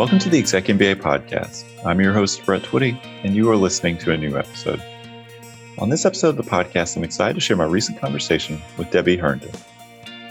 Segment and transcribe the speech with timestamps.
[0.00, 1.62] Welcome to the Exec MBA podcast.
[1.84, 4.82] I'm your host, Brett Twitty, and you are listening to a new episode.
[5.76, 9.18] On this episode of the podcast, I'm excited to share my recent conversation with Debbie
[9.18, 9.52] Herndon.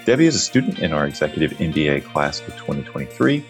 [0.06, 3.46] Debbie is a student in our Executive MBA class of 2023,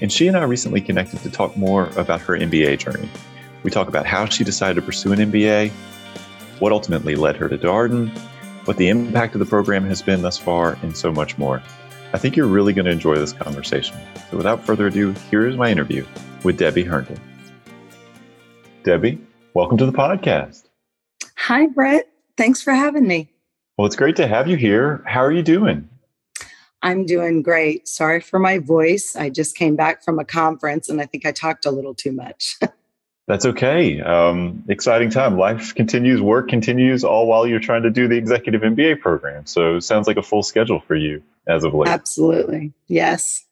[0.00, 3.08] and she and I recently connected to talk more about her MBA journey.
[3.62, 5.70] We talk about how she decided to pursue an MBA,
[6.58, 8.08] what ultimately led her to Darden,
[8.64, 11.62] what the impact of the program has been thus far, and so much more.
[12.14, 13.96] I think you're really going to enjoy this conversation.
[14.30, 16.04] So without further ado, here is my interview
[16.44, 17.18] with Debbie Herndon.
[18.82, 19.18] Debbie,
[19.54, 20.68] welcome to the podcast.
[21.36, 22.08] Hi, Brett.
[22.36, 23.30] Thanks for having me.
[23.78, 25.02] Well, it's great to have you here.
[25.06, 25.88] How are you doing?
[26.82, 27.88] I'm doing great.
[27.88, 29.16] Sorry for my voice.
[29.16, 32.12] I just came back from a conference and I think I talked a little too
[32.12, 32.58] much.
[33.28, 34.00] That's okay.
[34.00, 35.38] Um, exciting time.
[35.38, 39.46] Life continues, work continues, all while you're trying to do the executive MBA program.
[39.46, 41.88] So sounds like a full schedule for you as of late.
[41.88, 42.72] Absolutely.
[42.88, 43.44] Yes.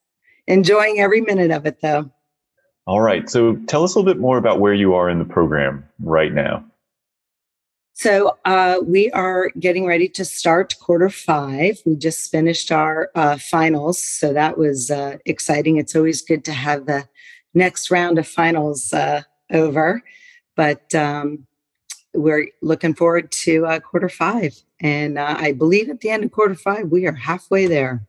[0.48, 2.10] Enjoying every minute of it, though.
[2.86, 3.30] All right.
[3.30, 6.32] So tell us a little bit more about where you are in the program right
[6.32, 6.64] now.
[7.94, 11.78] So uh, we are getting ready to start quarter five.
[11.84, 15.76] We just finished our uh, finals, so that was uh, exciting.
[15.76, 17.06] It's always good to have the
[17.52, 20.02] next round of finals uh, over.
[20.56, 21.46] But um,
[22.14, 24.54] we're looking forward to uh, quarter five.
[24.80, 28.06] And uh, I believe at the end of quarter five, we are halfway there.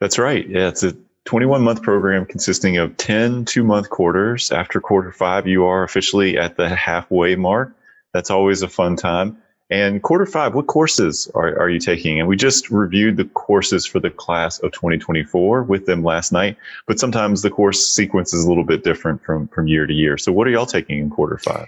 [0.00, 0.48] That's right.
[0.48, 4.52] Yeah, it's a 21 month program consisting of 10 two month quarters.
[4.52, 7.74] After quarter five, you are officially at the halfway mark.
[8.12, 9.38] That's always a fun time.
[9.70, 12.20] And quarter five, what courses are, are you taking?
[12.20, 16.56] And we just reviewed the courses for the class of 2024 with them last night,
[16.86, 20.18] but sometimes the course sequence is a little bit different from, from year to year.
[20.18, 21.66] So what are y'all taking in quarter five?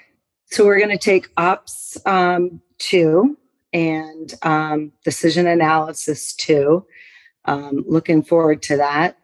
[0.50, 3.39] So we're going to take ops um, two
[3.72, 6.86] and um, decision analysis two.
[7.47, 9.17] Um, looking forward to that.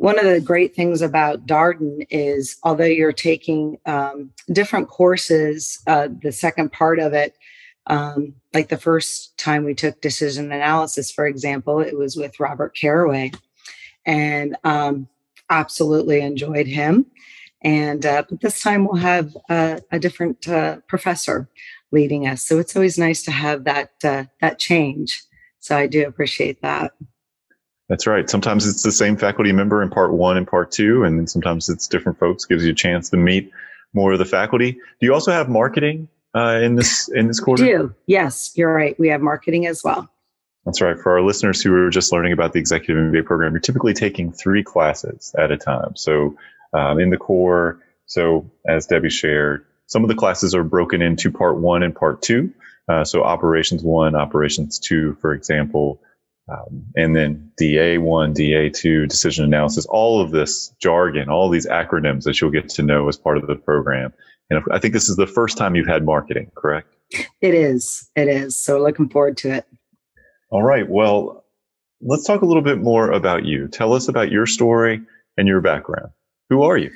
[0.00, 6.08] One of the great things about Darden is, although you're taking um, different courses, uh,
[6.22, 7.36] the second part of it,
[7.86, 12.74] um, like the first time we took decision analysis, for example, it was with Robert
[12.74, 13.32] Carraway,
[14.06, 15.06] and um,
[15.50, 17.04] absolutely enjoyed him.
[17.60, 21.46] And uh, but this time we'll have uh, a different uh, professor
[21.90, 25.22] leading us, so it's always nice to have that uh, that change.
[25.58, 26.92] So I do appreciate that.
[27.90, 28.30] That's right.
[28.30, 31.68] Sometimes it's the same faculty member in part one and part two, and then sometimes
[31.68, 32.44] it's different folks.
[32.44, 33.50] Gives you a chance to meet
[33.92, 34.72] more of the faculty.
[34.72, 37.64] Do you also have marketing uh, in this in this quarter?
[37.64, 38.96] We do yes, you're right.
[39.00, 40.08] We have marketing as well.
[40.64, 40.96] That's right.
[40.96, 44.30] For our listeners who are just learning about the executive MBA program, you're typically taking
[44.30, 45.96] three classes at a time.
[45.96, 46.36] So
[46.72, 51.32] um, in the core, so as Debbie shared, some of the classes are broken into
[51.32, 52.52] part one and part two.
[52.88, 56.00] Uh, so operations one, operations two, for example.
[56.50, 62.40] Um, and then DA1, DA2, decision analysis, all of this jargon, all these acronyms that
[62.40, 64.12] you'll get to know as part of the program.
[64.48, 66.88] And I think this is the first time you've had marketing, correct?
[67.40, 68.10] It is.
[68.16, 68.56] It is.
[68.56, 69.66] So looking forward to it.
[70.50, 70.88] All right.
[70.88, 71.44] Well,
[72.00, 73.68] let's talk a little bit more about you.
[73.68, 75.00] Tell us about your story
[75.36, 76.10] and your background.
[76.48, 76.90] Who are you?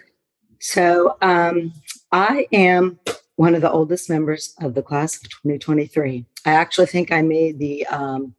[0.61, 1.73] So um,
[2.11, 2.99] I am
[3.37, 6.25] one of the oldest members of the class of 2023.
[6.47, 8.35] I actually think I made the um,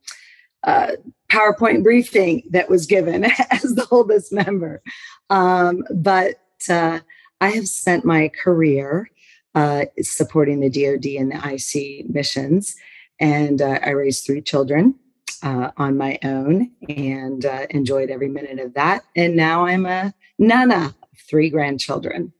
[0.66, 0.94] uh,
[1.30, 4.82] PowerPoint briefing that was given as the oldest member.
[5.30, 6.36] Um, but
[6.70, 7.00] uh,
[7.42, 9.10] I have spent my career
[9.54, 12.76] uh, supporting the DoD and the IC missions,
[13.20, 14.96] and uh, I raised three children.
[15.44, 19.04] Uh, on my own and uh, enjoyed every minute of that.
[19.16, 22.34] And now I'm a nana of three grandchildren.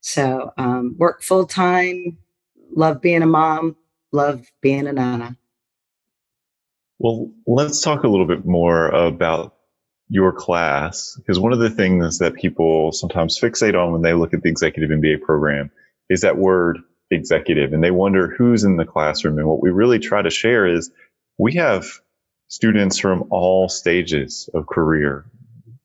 [0.00, 2.16] So um, work full time,
[2.74, 3.76] love being a mom,
[4.12, 5.36] love being a nana.
[6.98, 9.54] Well, let's talk a little bit more about
[10.08, 14.34] your class, because one of the things that people sometimes fixate on when they look
[14.34, 15.70] at the executive MBA program
[16.08, 16.78] is that word
[17.10, 19.38] executive, and they wonder who's in the classroom.
[19.38, 20.90] And what we really try to share is
[21.38, 21.86] we have
[22.48, 25.26] students from all stages of career,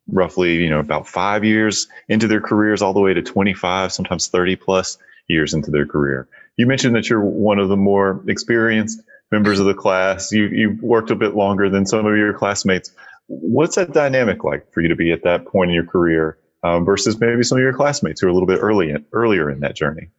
[0.08, 4.28] roughly, you know, about five years into their careers, all the way to 25, sometimes
[4.28, 6.28] 30 plus years into their career.
[6.58, 9.02] You mentioned that you're one of the more experienced
[9.34, 10.32] members of the class.
[10.32, 12.92] You you worked a bit longer than some of your classmates.
[13.28, 16.86] What's that dynamic like for you to be at that point in your career um,
[16.86, 19.60] versus maybe some of your classmates who are a little bit early in, earlier in
[19.62, 20.10] that journey?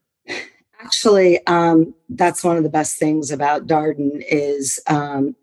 [0.81, 5.37] Actually, um, that's one of the best things about Darden is um,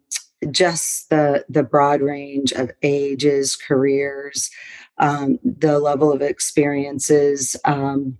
[0.52, 4.52] just the the broad range of ages, careers,
[4.98, 7.56] um, the level of experiences.
[7.64, 8.18] Um,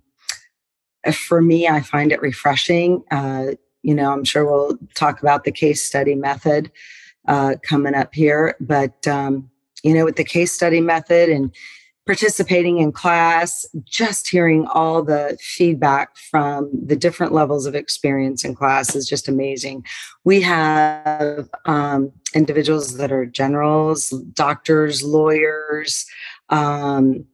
[1.12, 3.04] for me, I find it refreshing.
[3.10, 3.52] Uh,
[3.82, 6.70] you know, I'm sure we'll talk about the case study method
[7.28, 9.50] uh, coming up here, but um,
[9.82, 11.54] you know, with the case study method and
[12.06, 18.54] participating in class, just hearing all the feedback from the different levels of experience in
[18.54, 19.84] class is just amazing.
[20.24, 26.06] We have um, individuals that are generals, doctors, lawyers,
[26.48, 27.24] um,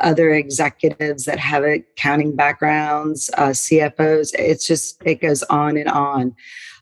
[0.00, 4.34] other executives that have accounting backgrounds, uh, CFOs.
[4.38, 6.34] It's just, it goes on and on.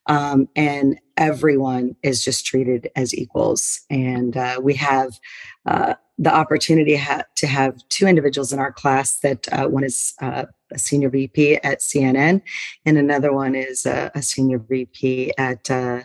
[0.06, 3.80] Um, and everyone is just treated as equals.
[3.90, 5.18] And uh, we have
[5.66, 10.14] uh, the opportunity ha- to have two individuals in our class that uh, one is
[10.20, 12.42] uh, a senior VP at CNN
[12.84, 16.02] and another one is a, a senior VP at uh,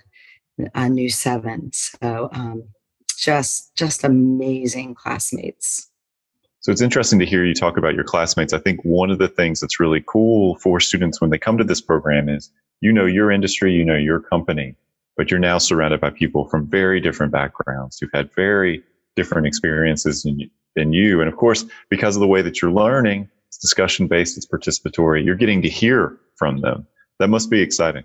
[0.87, 1.71] New Seven.
[1.73, 2.63] So um,
[3.17, 5.88] just just amazing classmates.
[6.61, 8.51] So it's interesting to hear you talk about your classmates.
[8.51, 11.63] I think one of the things that's really cool for students when they come to
[11.63, 12.51] this program is
[12.81, 14.75] you know your industry, you know your company,
[15.15, 18.83] but you're now surrounded by people from very different backgrounds who've had very
[19.15, 21.21] different experiences than, than you.
[21.21, 25.23] And of course, because of the way that you're learning, it's discussion based, it's participatory,
[25.23, 26.85] you're getting to hear from them.
[27.19, 28.03] That must be exciting.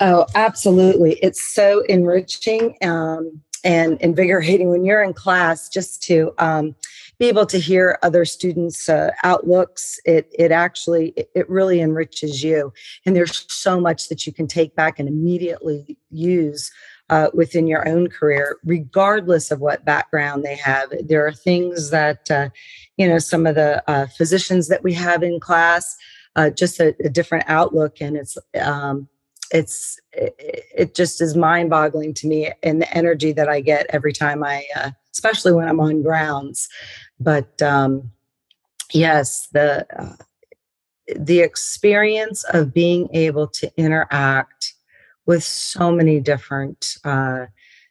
[0.00, 1.18] Oh, absolutely.
[1.22, 6.74] It's so enriching um, and invigorating when you're in class just to um,
[7.18, 9.98] be able to hear other students' uh, outlooks.
[10.04, 12.72] It, it actually, it, really enriches you.
[13.04, 16.70] And there's so much that you can take back and immediately use
[17.08, 20.92] uh, within your own career, regardless of what background they have.
[21.02, 22.48] There are things that, uh,
[22.96, 25.96] you know, some of the uh, physicians that we have in class,
[26.34, 29.08] uh, just a, a, different outlook, and it's um,
[29.52, 33.86] it's it, it, just is mind boggling to me, and the energy that I get
[33.90, 36.68] every time I, uh, especially when I'm on grounds.
[37.18, 38.12] But um,
[38.92, 40.16] yes, the uh,
[41.16, 44.74] the experience of being able to interact
[45.24, 47.46] with so many different uh,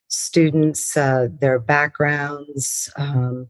[0.07, 2.91] students, uh, their backgrounds.
[2.97, 3.49] Um,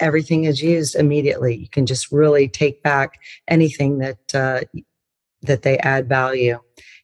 [0.00, 1.56] everything is used immediately.
[1.56, 4.60] You can just really take back anything that uh,
[5.42, 6.58] that they add value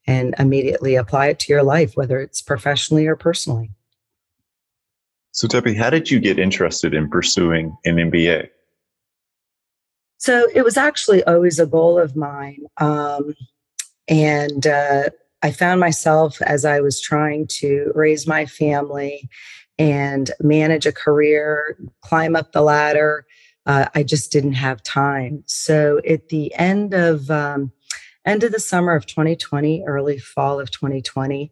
[0.07, 3.71] and immediately apply it to your life, whether it's professionally or personally.
[5.33, 8.49] So, Debbie, how did you get interested in pursuing an MBA?
[10.19, 12.65] So, it was actually always a goal of mine.
[12.79, 13.35] Um,
[14.09, 15.11] and uh,
[15.43, 19.29] I found myself as I was trying to raise my family
[19.79, 23.25] and manage a career, climb up the ladder.
[23.65, 25.43] Uh, I just didn't have time.
[25.47, 27.73] So at the end of um,
[28.27, 31.51] end of the summer of 2020, early fall of 2020,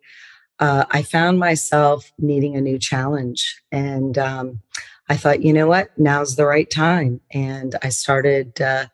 [0.61, 4.61] uh, I found myself needing a new challenge, and um,
[5.09, 7.21] I thought, you know what, now's the right time.
[7.33, 8.87] And I started uh,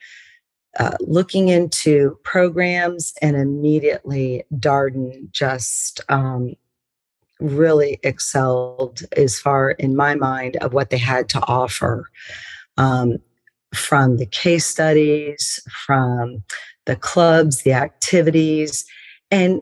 [0.79, 6.55] uh, looking into programs, and immediately Darden just um,
[7.41, 12.11] really excelled as far in my mind of what they had to offer
[12.77, 13.19] um,
[13.75, 16.45] from the case studies, from
[16.87, 18.85] the clubs, the activities,
[19.31, 19.61] and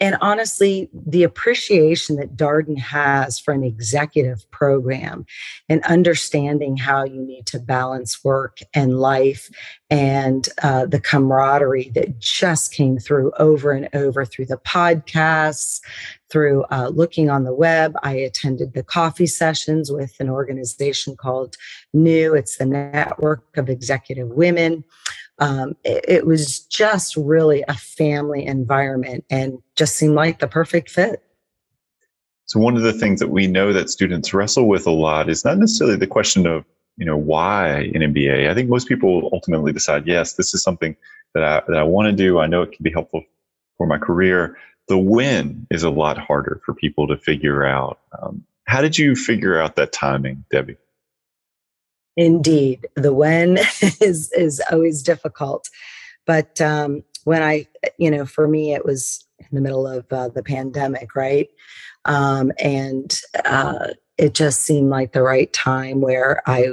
[0.00, 5.24] and honestly, the appreciation that Darden has for an executive program
[5.68, 9.48] and understanding how you need to balance work and life
[9.90, 15.80] and uh, the camaraderie that just came through over and over through the podcasts,
[16.28, 17.94] through uh, looking on the web.
[18.02, 21.56] I attended the coffee sessions with an organization called
[21.92, 24.82] New, it's the Network of Executive Women
[25.38, 30.90] um, it, it was just really a family environment and just seemed like the perfect
[30.90, 31.22] fit.
[32.46, 35.44] So one of the things that we know that students wrestle with a lot is
[35.44, 36.64] not necessarily the question of,
[36.96, 38.48] you know, why an MBA.
[38.48, 40.94] I think most people ultimately decide, yes, this is something
[41.32, 42.38] that I, that I want to do.
[42.38, 43.24] I know it can be helpful
[43.76, 44.56] for my career.
[44.88, 47.98] The when is a lot harder for people to figure out.
[48.20, 50.76] Um, how did you figure out that timing, Debbie?
[52.16, 53.58] Indeed, the when
[54.00, 55.68] is is always difficult,
[56.26, 57.66] but um, when I,
[57.98, 61.48] you know, for me, it was in the middle of uh, the pandemic, right?
[62.04, 66.68] Um, and uh, it just seemed like the right time where I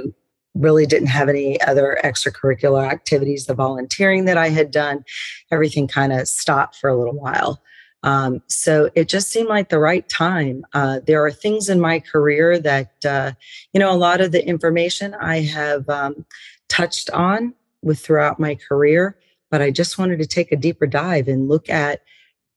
[0.54, 3.46] really didn't have any other extracurricular activities.
[3.46, 5.04] The volunteering that I had done,
[5.50, 7.62] everything kind of stopped for a little while.
[8.02, 10.64] Um, so it just seemed like the right time.
[10.72, 13.32] Uh, there are things in my career that, uh,
[13.72, 16.24] you know, a lot of the information I have um,
[16.68, 19.16] touched on with throughout my career,
[19.50, 22.02] but I just wanted to take a deeper dive and look at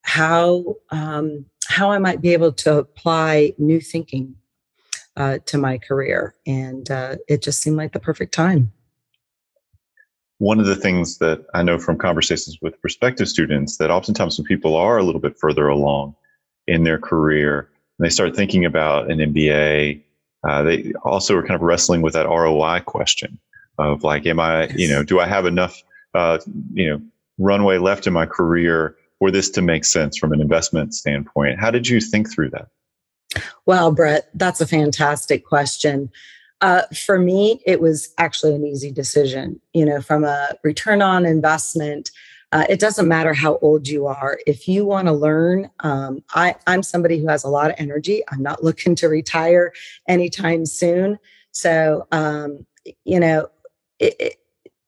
[0.02, 4.36] how um, how I might be able to apply new thinking
[5.18, 8.72] uh, to my career, and uh, it just seemed like the perfect time
[10.39, 14.46] one of the things that I know from conversations with prospective students that oftentimes when
[14.46, 16.15] people are a little bit further along
[16.68, 20.01] in their career and they start thinking about an MBA,
[20.48, 23.39] uh, they also are kind of wrestling with that ROI question
[23.77, 25.82] of like, am I, you know, do I have enough,
[26.13, 26.39] uh,
[26.74, 27.01] you know,
[27.38, 31.60] runway left in my career for this to make sense from an investment standpoint?
[31.60, 32.68] How did you think through that?
[33.65, 36.12] Well, Brett, that's a fantastic question.
[36.62, 39.59] Uh, for me, it was actually an easy decision.
[39.74, 42.12] You know, from a return on investment,
[42.51, 44.39] uh, it doesn't matter how old you are.
[44.47, 48.24] If you want to learn, um, I, I'm somebody who has a lot of energy.
[48.31, 49.74] I'm not looking to retire
[50.07, 51.19] anytime soon.
[51.51, 52.65] So, um,
[53.03, 53.50] you know,
[54.00, 54.35] it, it,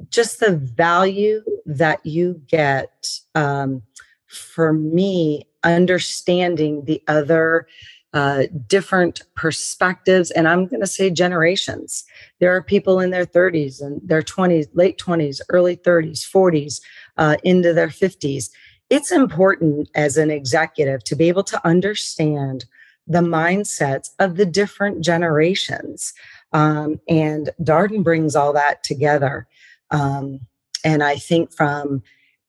[0.10, 3.82] just the value that you get um,
[4.28, 7.68] for me, understanding the other
[8.14, 12.04] uh, different perspectives, and I'm going to say generations.
[12.40, 16.82] There are people in their 30s and their 20s, late 20s, early 30s, 40s,
[17.18, 18.50] uh, into their 50s.
[18.90, 22.66] It's important as an executive to be able to understand
[23.08, 26.14] the mindsets of the different generations.
[26.54, 29.48] Um, and Darden brings all that together.
[29.92, 30.42] Um,
[30.84, 32.04] and I think from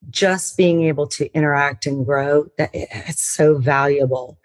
[0.09, 4.37] just being able to interact and grow, that it's so valuable.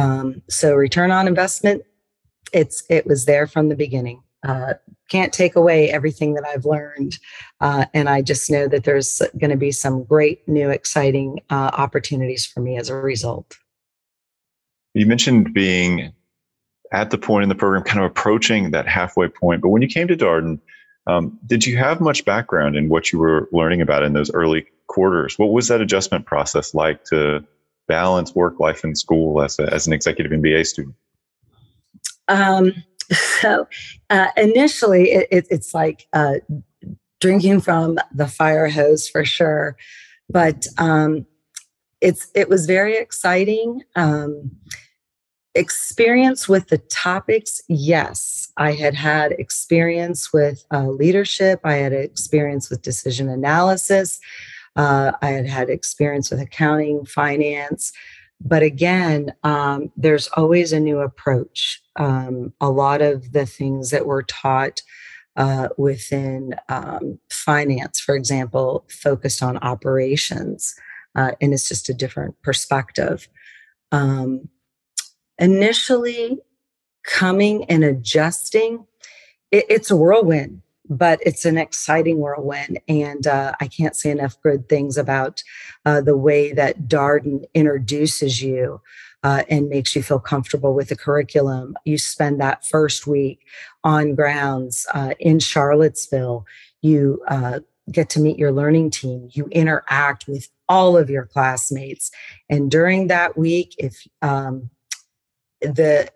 [0.00, 1.82] Um, so return on investment,
[2.52, 4.22] it's it was there from the beginning.
[4.46, 4.74] Uh,
[5.10, 7.18] can't take away everything that I've learned,
[7.60, 11.70] uh, and I just know that there's going to be some great new exciting uh,
[11.74, 13.58] opportunities for me as a result.
[14.94, 16.12] You mentioned being
[16.92, 19.60] at the point in the program, kind of approaching that halfway point.
[19.60, 20.60] But when you came to Darden,
[21.06, 24.66] um, did you have much background in what you were learning about in those early
[24.86, 25.38] quarters?
[25.38, 27.44] What was that adjustment process like to
[27.90, 30.94] balance work life and school as, a, as an executive MBA student?
[32.28, 32.72] Um,
[33.40, 33.66] so
[34.10, 36.34] uh, initially, it, it, it's like uh,
[37.20, 39.76] drinking from the fire hose for sure,
[40.28, 41.26] but um,
[42.00, 43.82] it's it was very exciting.
[43.96, 44.52] Um,
[45.56, 52.70] experience with the topics yes i had had experience with uh, leadership i had experience
[52.70, 54.20] with decision analysis
[54.76, 57.92] uh, I had had experience with accounting, finance.
[58.40, 61.82] But again, um, there's always a new approach.
[61.96, 64.80] Um, a lot of the things that were taught
[65.36, 70.74] uh, within um, finance, for example, focused on operations,
[71.14, 73.28] uh, and it's just a different perspective.
[73.92, 74.48] Um,
[75.38, 76.38] initially,
[77.04, 78.86] coming and adjusting,
[79.50, 82.80] it, it's a whirlwind but it's an exciting whirlwind.
[82.88, 85.42] And uh, I can't say enough good things about
[85.86, 88.80] uh, the way that Darden introduces you
[89.22, 91.76] uh, and makes you feel comfortable with the curriculum.
[91.84, 93.46] You spend that first week
[93.84, 96.44] on grounds uh, in Charlottesville.
[96.82, 97.60] You uh,
[97.92, 99.28] get to meet your learning team.
[99.32, 102.10] You interact with all of your classmates.
[102.48, 104.70] And during that week, if um,
[105.60, 106.10] the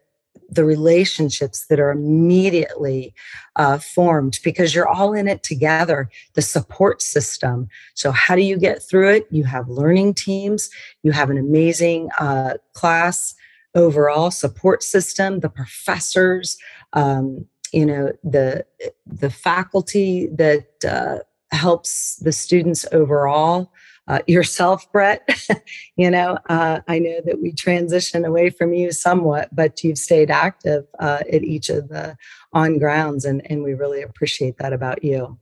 [0.49, 3.15] the relationships that are immediately
[3.57, 7.69] uh, formed because you're all in it together, the support system.
[7.95, 9.27] So, how do you get through it?
[9.31, 10.71] You have learning teams,
[11.03, 13.35] you have an amazing uh, class
[13.75, 16.57] overall support system, the professors,
[16.93, 18.65] um, you know, the,
[19.05, 21.19] the faculty that uh,
[21.51, 23.73] helps the students overall
[24.09, 25.29] uh, yourself, Brett.
[25.97, 30.31] you know, uh, I know that we transition away from you somewhat, but you've stayed
[30.31, 32.17] active uh, at each of the
[32.53, 35.39] on grounds, and, and we really appreciate that about you.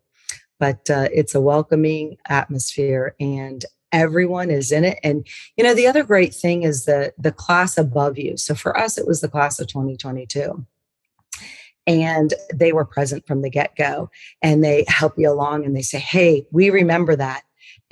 [0.60, 4.98] But uh, it's a welcoming atmosphere, and everyone is in it.
[5.02, 5.26] And
[5.56, 8.36] you know, the other great thing is the the class above you.
[8.36, 10.64] So for us, it was the class of 2022
[11.86, 14.08] and they were present from the get go
[14.40, 17.42] and they help you along and they say, Hey, we remember that.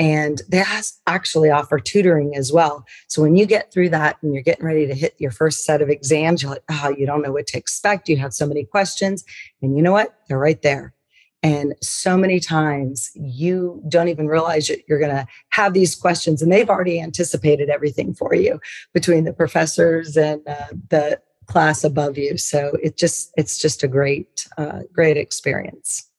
[0.01, 0.65] And they
[1.07, 2.87] actually offer tutoring as well.
[3.09, 5.83] So when you get through that and you're getting ready to hit your first set
[5.83, 8.09] of exams, you're like, oh, you don't know what to expect.
[8.09, 9.25] You have so many questions.
[9.61, 10.15] And you know what?
[10.27, 10.95] They're right there.
[11.43, 16.43] And so many times you don't even realize that you're going to have these questions,
[16.43, 18.61] and they've already anticipated everything for you
[18.93, 22.37] between the professors and uh, the class above you.
[22.37, 26.10] So it just it's just a great uh, great experience.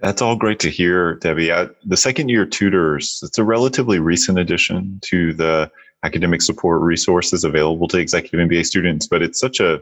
[0.00, 1.48] That's all great to hear, Debbie.
[1.84, 5.70] The second year tutors, it's a relatively recent addition to the
[6.02, 9.80] academic support resources available to executive MBA students, but it's such a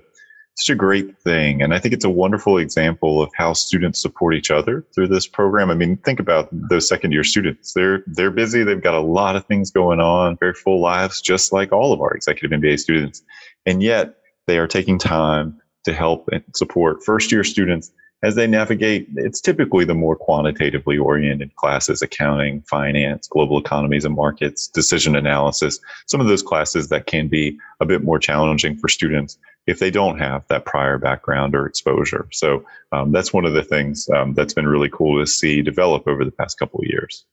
[0.57, 1.61] such a great thing.
[1.63, 5.27] And I think it's a wonderful example of how students support each other through this
[5.27, 5.69] program.
[5.69, 7.73] I mean, think about those second year students.
[7.73, 11.53] They're they're busy, they've got a lot of things going on, very full lives, just
[11.53, 13.23] like all of our executive MBA students.
[13.67, 14.15] And yet
[14.47, 17.91] they are taking time to help and support first year students
[18.23, 24.15] as they navigate, it's typically the more quantitatively oriented classes, accounting, finance, global economies and
[24.15, 28.89] markets, decision analysis, some of those classes that can be a bit more challenging for
[28.89, 29.39] students.
[29.67, 32.29] if they don't have that prior background or exposure.
[32.33, 36.07] So um, that's one of the things um, that's been really cool to see develop
[36.07, 37.25] over the past couple of years.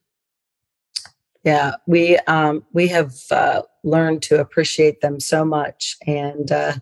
[1.43, 6.73] Yeah, we um, we have uh, learned to appreciate them so much, and uh,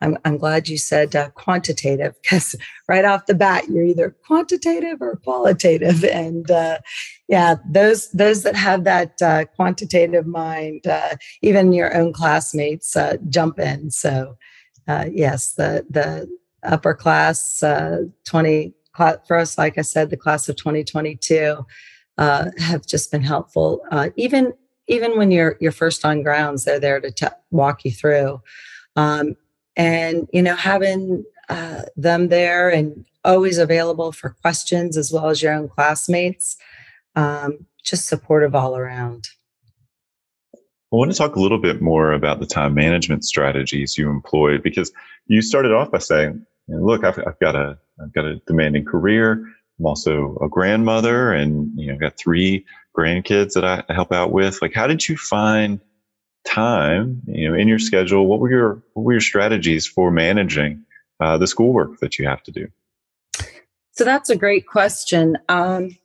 [0.00, 2.54] I'm, I'm glad you said uh, quantitative because
[2.88, 6.78] right off the bat you're either quantitative or qualitative, and uh,
[7.26, 13.16] yeah, those those that have that uh, quantitative mind, uh, even your own classmates uh,
[13.28, 13.90] jump in.
[13.90, 14.36] So
[14.86, 16.28] uh, yes, the the
[16.62, 17.62] upper class
[18.24, 18.74] twenty
[19.26, 21.64] for us, like I said, the class of 2022
[22.18, 23.80] have just been helpful.
[24.16, 24.52] even
[24.88, 28.40] even when you're you're first on grounds, they're there to t- walk you through.
[28.96, 29.36] Um,
[29.78, 35.42] and you know having uh, them there and always available for questions as well as
[35.42, 36.56] your own classmates
[37.16, 39.28] um, just supportive all around
[40.90, 44.62] I want to talk a little bit more about the time management strategies you employed
[44.62, 44.90] because
[45.26, 49.32] you started off by saying, "Look, I've, I've, got a I've got a demanding career.
[49.78, 52.64] I'm also a grandmother, and you know, I've got three
[52.96, 54.62] grandkids that I help out with.
[54.62, 55.78] Like, how did you find
[56.48, 60.82] time, you know, in your schedule, what were your what were your strategies for managing
[61.20, 62.68] uh, the schoolwork that you have to do?
[63.92, 65.36] So that's a great question.
[65.48, 65.96] Um,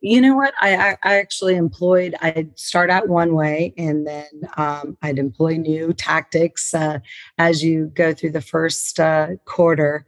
[0.00, 0.54] you know what?
[0.60, 2.14] I, I actually employed.
[2.20, 7.00] I'd start out one way, and then um, I'd employ new tactics uh,
[7.38, 10.06] as you go through the first uh, quarter.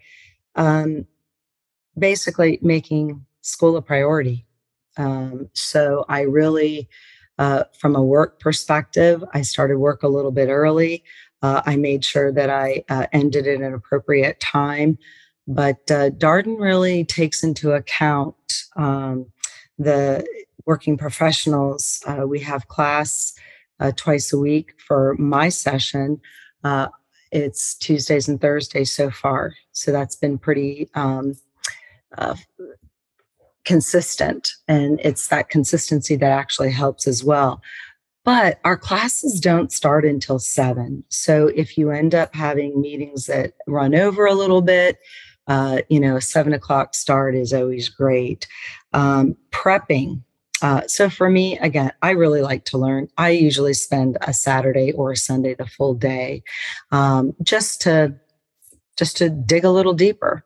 [0.57, 1.07] Um,
[1.99, 4.47] basically, making school a priority.
[4.97, 6.89] Um, so I really
[7.39, 11.05] uh, from a work perspective, I started work a little bit early.
[11.41, 14.99] Uh, I made sure that I uh, ended at an appropriate time.
[15.47, 18.35] But uh, Darden really takes into account
[18.77, 19.27] um,
[19.79, 20.27] the
[20.67, 22.03] working professionals.
[22.07, 23.35] Uh, we have class
[23.97, 26.21] twice a week for my session.
[27.31, 29.55] it's Tuesdays and Thursdays so far.
[29.73, 31.35] So that's been pretty um,
[33.69, 34.55] consistent.
[34.67, 37.61] And it's that consistency that actually helps as well.
[38.25, 41.05] But our classes don't start until seven.
[41.11, 44.97] So if you end up having meetings that run over a little bit,
[45.49, 48.47] uh, you know, a seven o'clock start is always great.
[48.95, 50.23] Um, prepping.
[50.63, 53.09] Uh, so for me, again, I really like to learn.
[53.19, 56.43] I usually spend a Saturday or a Sunday the full day,
[56.91, 58.15] um, just to
[58.97, 60.43] just to dig a little deeper.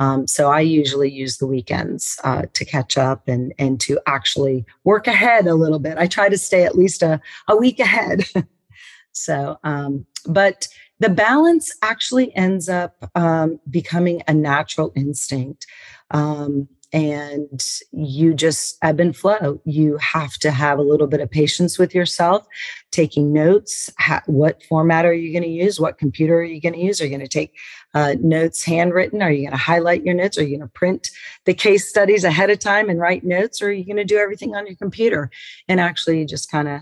[0.00, 4.64] Um, so I usually use the weekends uh, to catch up and and to actually
[4.82, 5.98] work ahead a little bit.
[5.98, 8.24] I try to stay at least a, a week ahead.
[9.12, 10.66] so, um, but
[11.00, 15.66] the balance actually ends up um, becoming a natural instinct.
[16.10, 19.60] Um, and you just ebb and flow.
[19.64, 22.46] You have to have a little bit of patience with yourself,
[22.90, 23.90] taking notes.
[24.26, 25.78] what format are you going to use?
[25.78, 27.00] What computer are you going to use?
[27.00, 27.54] Are you going to take
[27.94, 29.22] uh, notes handwritten?
[29.22, 30.36] Are you going to highlight your notes?
[30.36, 31.10] Are you going to print
[31.44, 33.62] the case studies ahead of time and write notes?
[33.62, 35.30] Or are you going to do everything on your computer
[35.68, 36.80] and actually just kind of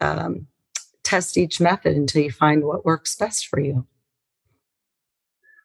[0.00, 0.46] um,
[1.02, 3.86] test each method until you find what works best for you?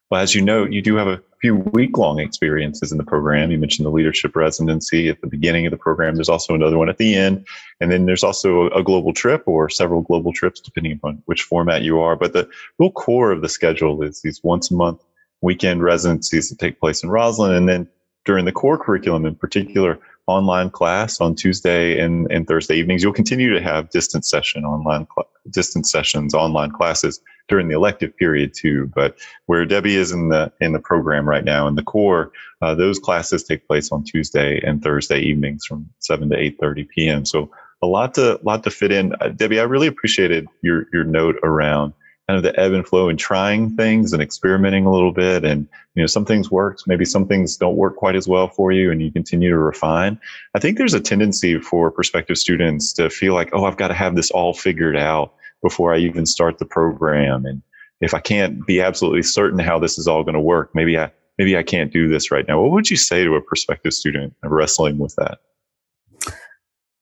[0.09, 3.51] Well, as you know, you do have a few week long experiences in the program.
[3.51, 6.15] You mentioned the leadership residency at the beginning of the program.
[6.15, 7.45] There's also another one at the end.
[7.79, 11.81] And then there's also a global trip or several global trips, depending upon which format
[11.81, 12.15] you are.
[12.15, 15.03] But the real core of the schedule is these once a month
[15.41, 17.55] weekend residencies that take place in Rosslyn.
[17.55, 17.87] And then
[18.25, 19.99] during the core curriculum in particular,
[20.29, 23.01] online class on Tuesday and, and Thursday evenings.
[23.01, 28.15] You'll continue to have distance session online, cl- distance sessions, online classes during the elective
[28.15, 28.91] period too.
[28.93, 32.75] But where Debbie is in the in the program right now in the core, uh,
[32.75, 37.25] those classes take place on Tuesday and Thursday evenings from seven to eight thirty p.m.
[37.25, 37.49] So
[37.81, 39.15] a lot to lot to fit in.
[39.19, 41.93] Uh, Debbie, I really appreciated your your note around
[42.29, 45.43] kind of the ebb and flow and trying things and experimenting a little bit.
[45.43, 48.71] And, you know, some things work, maybe some things don't work quite as well for
[48.71, 50.19] you and you continue to refine.
[50.53, 53.95] I think there's a tendency for prospective students to feel like, oh, I've got to
[53.95, 57.47] have this all figured out before I even start the program.
[57.47, 57.63] And
[57.99, 61.11] if I can't be absolutely certain how this is all going to work, maybe I,
[61.39, 62.61] maybe I can't do this right now.
[62.61, 65.39] What would you say to a prospective student wrestling with that?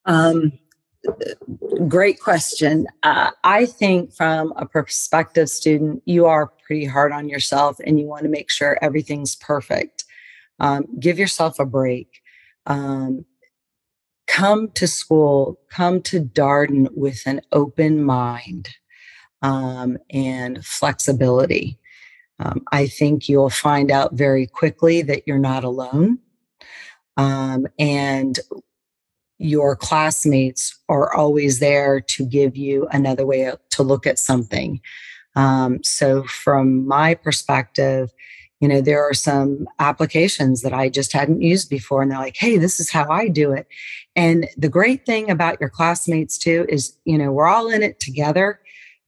[0.05, 0.53] Um,
[1.87, 2.87] great question.
[3.03, 8.05] Uh, I think from a prospective student, you are pretty hard on yourself and you
[8.05, 10.05] want to make sure everything's perfect.
[10.59, 12.21] Um, give yourself a break.
[12.65, 13.25] Um,
[14.27, 18.69] come to school, come to Darden with an open mind
[19.41, 21.79] um, and flexibility.
[22.39, 26.19] Um, I think you'll find out very quickly that you're not alone.
[27.15, 28.39] Um, and
[29.39, 34.81] your classmates are always there to give you another way to look at something.
[35.35, 38.11] Um, so, from my perspective,
[38.59, 42.37] you know, there are some applications that I just hadn't used before, and they're like,
[42.37, 43.67] hey, this is how I do it.
[44.15, 47.99] And the great thing about your classmates, too, is, you know, we're all in it
[47.99, 48.59] together,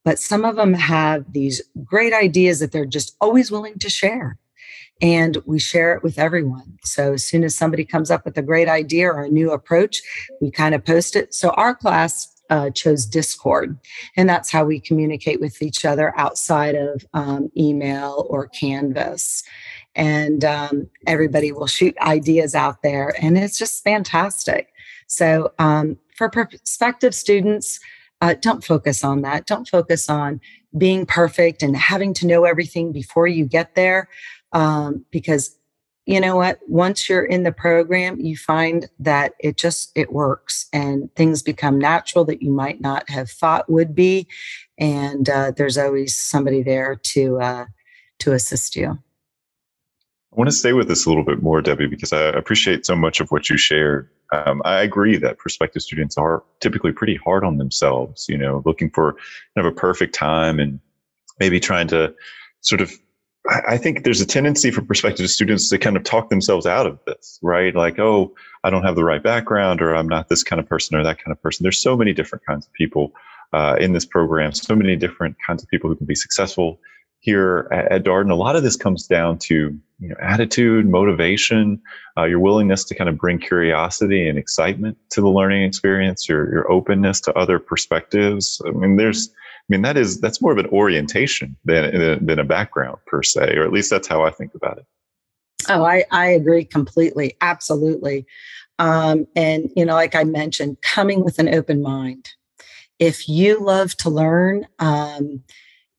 [0.06, 4.38] but some of them have these great ideas that they're just always willing to share.
[5.02, 6.78] And we share it with everyone.
[6.84, 10.02] So as soon as somebody comes up with a great idea or a new approach,
[10.42, 11.34] we kind of post it.
[11.34, 13.78] So our class uh, chose Discord,
[14.18, 19.44] and that's how we communicate with each other outside of um, email or Canvas.
[19.96, 24.74] And um, everybody will shoot ideas out there, and it's just fantastic.
[25.08, 27.80] So, um, for prospective students,
[28.22, 29.46] uh, don't focus on that.
[29.46, 30.42] Don't focus on
[30.78, 34.10] being perfect and having to know everything before you get there,
[34.52, 35.56] um, because
[36.06, 40.68] you know what once you're in the program you find that it just it works
[40.74, 44.28] and things become natural that you might not have thought would be
[44.80, 47.66] and uh, there's always somebody there to uh,
[48.20, 48.98] to assist you.
[50.32, 52.96] I want to stay with this a little bit more debbie because i appreciate so
[52.96, 54.10] much of what you shared.
[54.32, 58.92] Um, i agree that prospective students are typically pretty hard on themselves you know looking
[58.92, 59.14] for
[59.56, 60.80] kind of a perfect time and
[61.40, 62.14] maybe trying to
[62.62, 62.92] sort of
[63.47, 66.99] I think there's a tendency for prospective students to kind of talk themselves out of
[67.06, 67.73] this, right?
[67.73, 70.97] Like, oh, I don't have the right background, or I'm not this kind of person
[70.97, 71.63] or that kind of person.
[71.63, 73.13] There's so many different kinds of people
[73.54, 76.80] uh, in this program, so many different kinds of people who can be successful
[77.19, 78.32] here at, at Darden.
[78.32, 81.82] A lot of this comes down to you know, attitude, motivation,
[82.17, 86.52] uh, your willingness to kind of bring curiosity and excitement to the learning experience, your
[86.52, 88.62] your openness to other perspectives.
[88.65, 89.30] I mean, there's
[89.70, 93.64] mean, that is that's more of an orientation than than a background per se, or
[93.64, 94.86] at least that's how I think about it.
[95.70, 98.26] Oh, I I agree completely, absolutely.
[98.80, 102.30] Um, and you know, like I mentioned, coming with an open mind.
[102.98, 105.44] If you love to learn, um,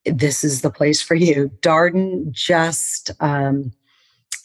[0.05, 1.51] this is the place for you.
[1.61, 3.73] Darden just um,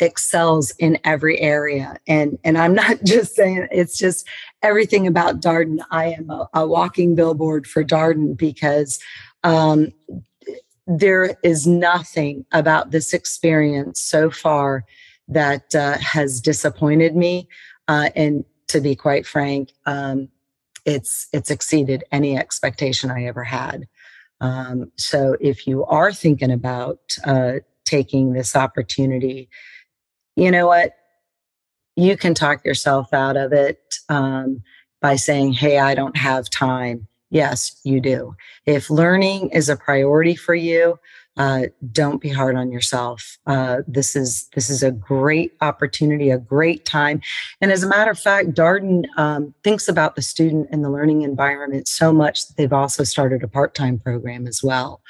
[0.02, 1.98] excels in every area.
[2.08, 4.28] And, and I'm not just saying it's just
[4.62, 5.80] everything about Darden.
[5.92, 9.00] I am a, a walking billboard for Darden because
[9.44, 9.92] um,
[10.88, 14.86] there is nothing about this experience so far
[15.28, 17.48] that uh, has disappointed me.
[17.88, 20.30] Uh, and to be quite frank, um,
[20.86, 23.88] it's it's exceeded any expectation I ever had.
[24.42, 27.54] Um, so if you are thinking about uh,
[27.86, 29.50] taking this opportunity
[30.36, 30.96] you know what?
[31.96, 34.62] You can talk yourself out of it um,
[35.02, 37.08] by saying, hey, I don't have time.
[37.30, 38.36] Yes, you do.
[38.66, 41.00] If learning is a priority for you,
[41.38, 43.38] uh, don't be hard on yourself.
[43.46, 47.22] Uh, this is this is a great opportunity, a great time,
[47.60, 51.24] and as a matter of fact, Darden um, thinks about the student and the learning
[51.24, 55.02] environment so much that they've also started a part-time program as well.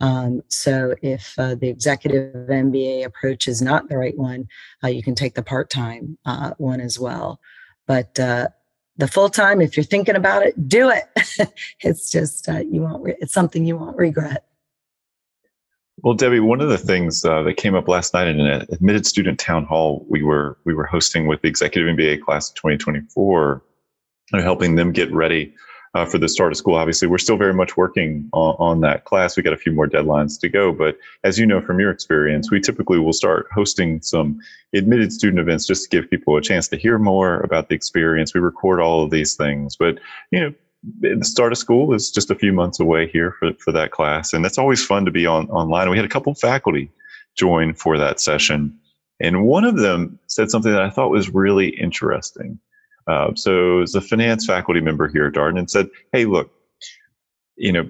[0.00, 4.48] Um, so if uh, the executive MBA approach is not the right one,
[4.84, 7.40] uh, you can take the part time uh, one as well.
[7.86, 8.48] But uh,
[8.98, 11.52] the full time, if you're thinking about it, do it.
[11.80, 13.02] it's just uh, you won't.
[13.02, 14.44] Re- it's something you won't regret.
[16.02, 19.06] Well, Debbie, one of the things uh, that came up last night in an admitted
[19.06, 23.62] student town hall we were we were hosting with the executive MBA class of 2024,
[24.32, 25.54] and helping them get ready
[25.96, 26.74] uh, for the start of school.
[26.74, 29.34] Obviously, we're still very much working on, on, that class.
[29.34, 32.50] We got a few more deadlines to go, but as you know from your experience,
[32.50, 34.38] we typically will start hosting some
[34.74, 38.34] admitted student events just to give people a chance to hear more about the experience.
[38.34, 39.98] We record all of these things, but
[40.30, 40.52] you know,
[41.00, 44.34] the start of school is just a few months away here for, for that class,
[44.34, 45.88] and it's always fun to be on online.
[45.88, 46.90] We had a couple faculty
[47.36, 48.78] join for that session,
[49.18, 52.58] and one of them said something that I thought was really interesting.
[53.06, 56.50] Uh, so as a finance faculty member here at Darden and said, hey, look,
[57.56, 57.88] you know,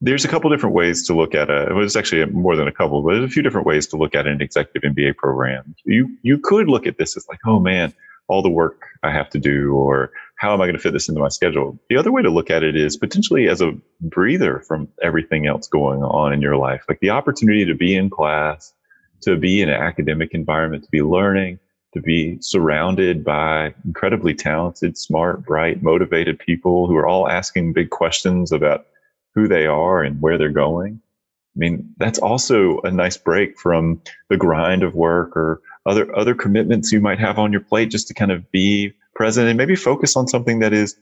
[0.00, 1.74] there's a couple different ways to look at it.
[1.74, 4.14] Well, it's actually more than a couple, but there's a few different ways to look
[4.14, 5.74] at an executive MBA program.
[5.84, 7.94] You you could look at this as like, oh man,
[8.28, 11.08] all the work I have to do, or how am I going to fit this
[11.08, 11.78] into my schedule?
[11.88, 15.66] The other way to look at it is potentially as a breather from everything else
[15.68, 18.74] going on in your life, like the opportunity to be in class,
[19.22, 21.58] to be in an academic environment, to be learning,
[21.96, 27.88] to be surrounded by incredibly talented, smart, bright, motivated people who are all asking big
[27.88, 28.86] questions about
[29.34, 31.00] who they are and where they're going.
[31.00, 36.34] I mean, that's also a nice break from the grind of work or other other
[36.34, 39.74] commitments you might have on your plate just to kind of be present and maybe
[39.74, 40.96] focus on something that is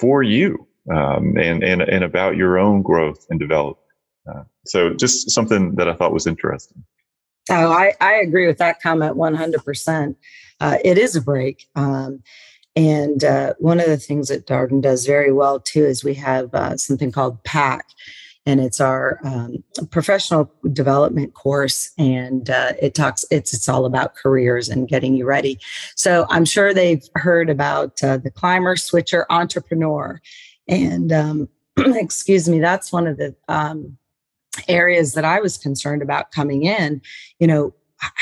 [0.00, 3.76] for you um, and, and, and about your own growth and development.
[4.26, 6.82] Uh, so just something that I thought was interesting.
[7.50, 10.16] Oh, I, I agree with that comment 100%.
[10.60, 11.68] Uh, it is a break.
[11.76, 12.22] Um,
[12.76, 16.54] and uh, one of the things that Darden does very well too is we have
[16.54, 17.84] uh, something called PAC.
[18.46, 24.14] and it's our um, professional development course and uh, it talks it's it's all about
[24.14, 25.58] careers and getting you ready
[25.96, 30.20] so i'm sure they've heard about uh, the climber switcher entrepreneur
[30.68, 33.98] and um, excuse me that's one of the um,
[34.68, 37.00] areas that i was concerned about coming in
[37.38, 37.72] you know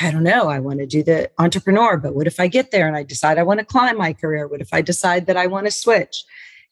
[0.00, 0.48] I don't know.
[0.48, 3.38] I want to do the entrepreneur, but what if I get there and I decide
[3.38, 4.48] I want to climb my career?
[4.48, 6.24] What if I decide that I want to switch?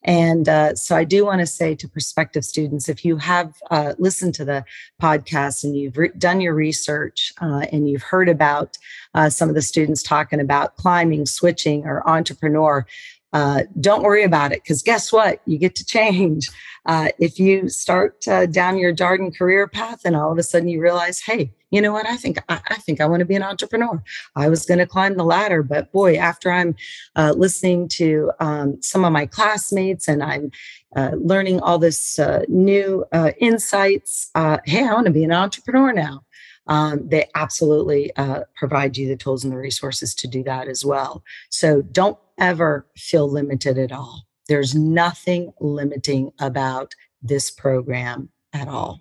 [0.04, 3.94] And uh, so I do want to say to prospective students if you have uh,
[3.98, 4.64] listened to the
[5.00, 8.76] podcast and you've re- done your research uh, and you've heard about
[9.14, 12.86] uh, some of the students talking about climbing, switching, or entrepreneur,
[13.34, 15.40] uh, don't worry about it because guess what?
[15.44, 16.48] You get to change.
[16.86, 20.68] Uh, if you start uh, down your Darden career path and all of a sudden
[20.68, 22.06] you realize, hey, you know what?
[22.06, 24.00] I think I, I think I want to be an entrepreneur.
[24.36, 26.76] I was going to climb the ladder, but boy, after I'm
[27.16, 30.52] uh, listening to um, some of my classmates and I'm
[30.94, 33.04] uh, learning all this new
[33.38, 34.30] insights,
[34.64, 36.24] hey, I want to be an entrepreneur now
[36.66, 38.12] um, they absolutely
[38.54, 41.24] provide you the tools and the resources to do that as well.
[41.50, 44.22] So don't ever feel limited at all.
[44.48, 49.00] There's nothing limiting about this program at all.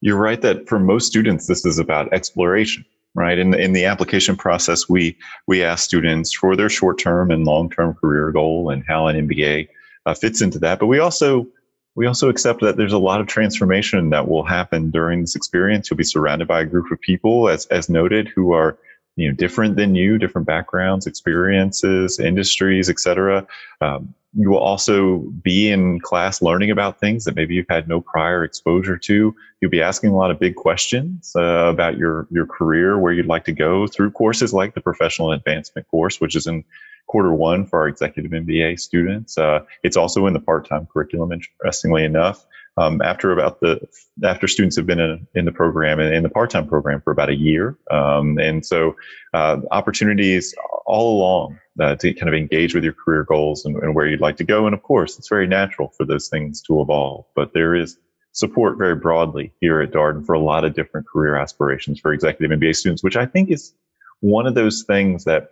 [0.00, 3.38] You're right that for most students, this is about exploration, right?
[3.38, 7.44] In the, in the application process, we we ask students for their short term and
[7.44, 9.68] long term career goal and how an MBA
[10.04, 10.78] uh, fits into that.
[10.78, 11.46] But we also
[11.94, 15.88] we also accept that there's a lot of transformation that will happen during this experience.
[15.88, 18.76] You'll be surrounded by a group of people, as, as noted, who are
[19.16, 23.46] you know different than you, different backgrounds, experiences, industries, etc.
[23.80, 28.00] Um, you will also be in class learning about things that maybe you've had no
[28.00, 29.34] prior exposure to.
[29.60, 33.26] You'll be asking a lot of big questions uh, about your your career, where you'd
[33.26, 36.64] like to go through courses like the professional advancement course, which is in
[37.06, 39.38] quarter one for our executive MBA students.
[39.38, 42.44] Uh, it's also in the part-time curriculum, interestingly enough.
[42.76, 43.86] Um, after about the
[44.24, 47.28] after students have been in, in the program and in the part-time program for about
[47.28, 48.96] a year, um, and so
[49.32, 53.94] uh, opportunities all along uh, to kind of engage with your career goals and, and
[53.94, 54.66] where you'd like to go.
[54.66, 57.96] And of course, it's very natural for those things to evolve, but there is
[58.32, 62.58] support very broadly here at Darden for a lot of different career aspirations for executive
[62.58, 63.72] MBA students, which I think is
[64.20, 65.50] one of those things that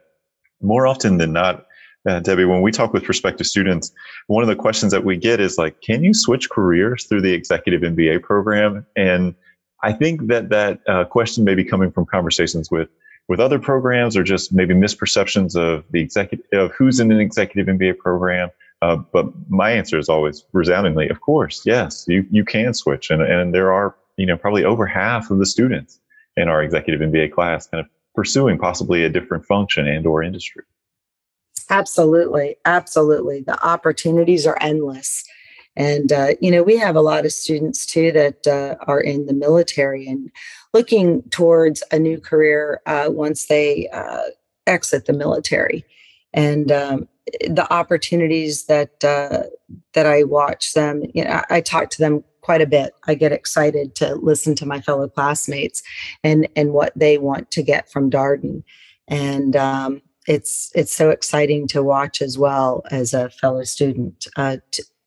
[0.60, 1.66] more often than not,
[2.08, 3.92] uh, Debbie, when we talk with prospective students,
[4.26, 7.32] one of the questions that we get is like, can you switch careers through the
[7.32, 8.84] executive MBA program?
[8.96, 9.34] And
[9.82, 12.88] I think that that uh, question may be coming from conversations with
[13.28, 17.72] with other programs or just maybe misperceptions of the executive of who's in an executive
[17.72, 18.50] MBA program.
[18.82, 23.22] Uh, but my answer is always resoundingly, of course, yes, you you can switch, and
[23.22, 26.00] and there are you know probably over half of the students
[26.36, 30.64] in our executive MBA class kind of pursuing possibly a different function and or industry
[31.72, 33.42] absolutely absolutely.
[33.42, 35.24] The opportunities are endless.
[35.74, 39.26] And uh, you know we have a lot of students too that uh, are in
[39.26, 40.30] the military and
[40.74, 44.24] looking towards a new career uh, once they uh,
[44.66, 45.84] exit the military.
[46.34, 47.08] And um,
[47.40, 49.44] the opportunities that uh,
[49.94, 52.94] that i watch them you know I, I talk to them quite a bit.
[53.06, 55.82] I get excited to listen to my fellow classmates
[56.22, 58.62] and and what they want to get from Darden,
[59.08, 64.26] and um, it's it's so exciting to watch as well as a fellow student.
[64.36, 64.58] Uh,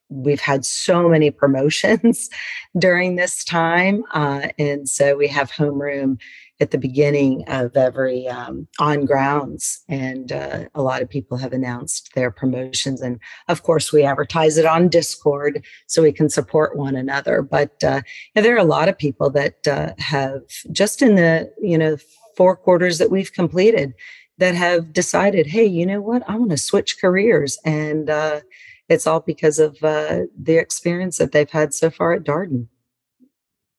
[0.10, 2.30] we've had so many promotions
[2.78, 6.20] during this time, uh, and so we have homeroom
[6.62, 11.52] at the beginning of every um, on grounds and uh, a lot of people have
[11.52, 16.78] announced their promotions and of course we advertise it on discord so we can support
[16.78, 18.02] one another but uh,
[18.36, 21.98] there are a lot of people that uh, have just in the you know
[22.38, 23.94] four quarters that we've completed
[24.38, 28.42] that have decided hey you know what i want to switch careers and uh,
[28.88, 32.68] it's all because of uh, the experience that they've had so far at darden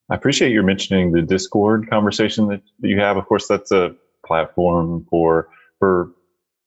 [0.09, 3.17] I appreciate you mentioning the Discord conversation that, you have.
[3.17, 6.11] Of course, that's a platform for for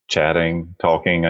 [0.08, 1.24] chatting, talking.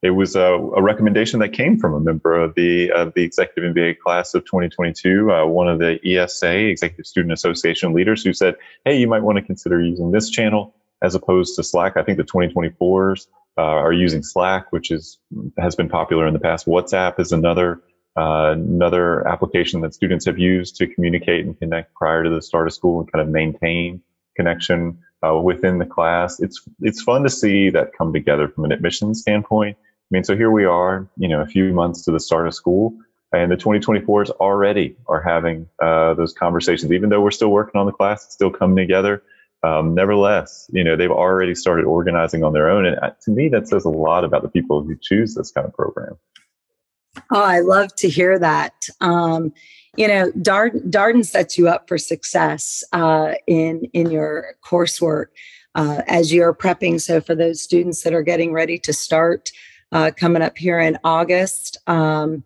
[0.00, 3.74] It was a, a, recommendation that came from a member of the of the executive
[3.74, 8.54] MBA class of 2022, uh, one of the ESA Executive Student Association leaders, who said,
[8.84, 12.18] "Hey, you might want to consider using this channel as opposed to Slack." I think
[12.18, 13.26] the 2024s
[13.58, 15.18] uh, are using Slack, which is
[15.58, 16.66] has been popular in the past.
[16.66, 17.82] WhatsApp is another
[18.16, 22.66] uh, another application that students have used to communicate and connect prior to the start
[22.66, 24.02] of school and kind of maintain
[24.36, 26.40] connection uh, within the class.
[26.40, 29.76] It's it's fun to see that come together from an admissions standpoint.
[29.80, 32.54] I mean, so here we are, you know, a few months to the start of
[32.54, 32.94] school,
[33.32, 36.92] and the 2024s already are having uh, those conversations.
[36.92, 39.22] Even though we're still working on the class, it's still coming together.
[39.62, 43.48] Um, nevertheless, you know, they've already started organizing on their own, and uh, to me,
[43.48, 46.16] that says a lot about the people who choose this kind of program.
[47.32, 48.74] Oh, I love to hear that.
[49.00, 49.52] Um,
[49.96, 55.26] you know, Darden, Darden sets you up for success uh, in in your coursework
[55.74, 57.00] uh, as you're prepping.
[57.00, 59.50] So, for those students that are getting ready to start
[59.90, 62.44] uh, coming up here in August, um,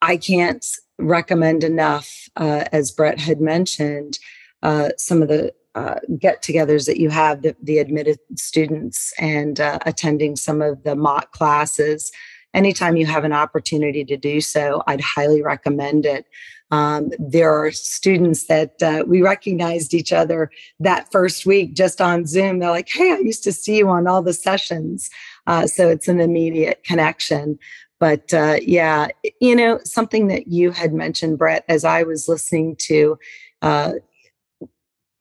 [0.00, 0.64] I can't
[0.98, 4.18] recommend enough, uh, as Brett had mentioned,
[4.62, 10.36] uh, some of the uh, get-togethers that you have, the, the admitted students, and attending
[10.36, 12.12] some of the mock classes
[12.54, 16.26] anytime you have an opportunity to do so, I'd highly recommend it.
[16.70, 22.26] Um, there are students that uh, we recognized each other that first week just on
[22.26, 22.58] Zoom.
[22.58, 25.10] They're like, hey, I used to see you on all the sessions.
[25.46, 27.58] Uh, so it's an immediate connection.
[28.00, 29.08] But uh, yeah,
[29.40, 33.18] you know, something that you had mentioned, Brett, as I was listening to,
[33.60, 33.92] uh,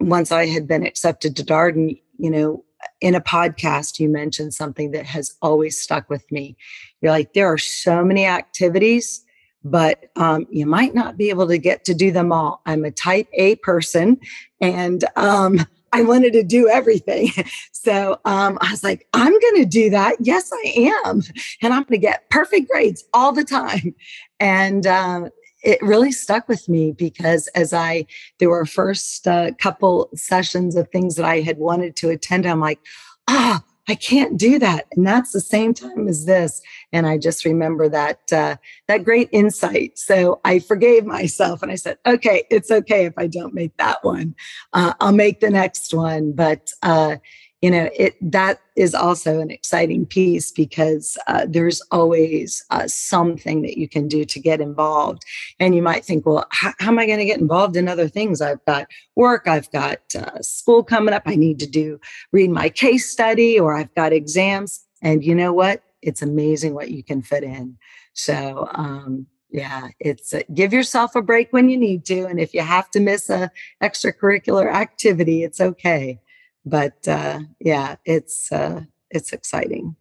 [0.02, 2.64] once I had been accepted to Darden, you know,
[3.00, 6.56] in a podcast, you mentioned something that has always stuck with me.
[7.02, 9.24] You're like, there are so many activities,
[9.64, 12.62] but um, you might not be able to get to do them all.
[12.66, 14.20] I'm a type A person
[14.60, 17.32] and um, I wanted to do everything.
[17.74, 20.18] So um, I was like, I'm going to do that.
[20.20, 21.24] Yes, I am.
[21.64, 23.96] And I'm going to get perfect grades all the time.
[24.40, 25.32] And um,
[25.64, 28.06] it really stuck with me because as I,
[28.40, 32.60] there were first uh, couple sessions of things that I had wanted to attend, I'm
[32.60, 32.80] like,
[33.28, 34.88] ah, I can't do that.
[34.96, 36.62] And that's the same time as this.
[36.94, 38.56] And I just remember that, uh,
[38.88, 39.98] that great insight.
[39.98, 44.04] So I forgave myself and I said, okay, it's okay if I don't make that
[44.04, 44.36] one.
[44.74, 46.32] Uh, I'll make the next one.
[46.32, 47.18] But, uh,
[47.62, 53.62] you know it that is also an exciting piece because uh, there's always uh, something
[53.62, 55.24] that you can do to get involved.
[55.60, 58.08] And you might think well how, how am i going to get involved in other
[58.08, 58.42] things?
[58.42, 62.00] I've got work i've got uh, school coming up i need to do
[62.32, 64.86] read my case study or i've got exams.
[65.04, 65.84] And you know what?
[66.02, 67.78] It's amazing what you can fit in.
[68.14, 72.54] So um, yeah it's uh, give yourself a break when you need to and if
[72.54, 73.52] you have to miss a
[73.84, 76.20] extracurricular activity it's okay
[76.66, 79.96] but uh, yeah, it's uh, it's exciting.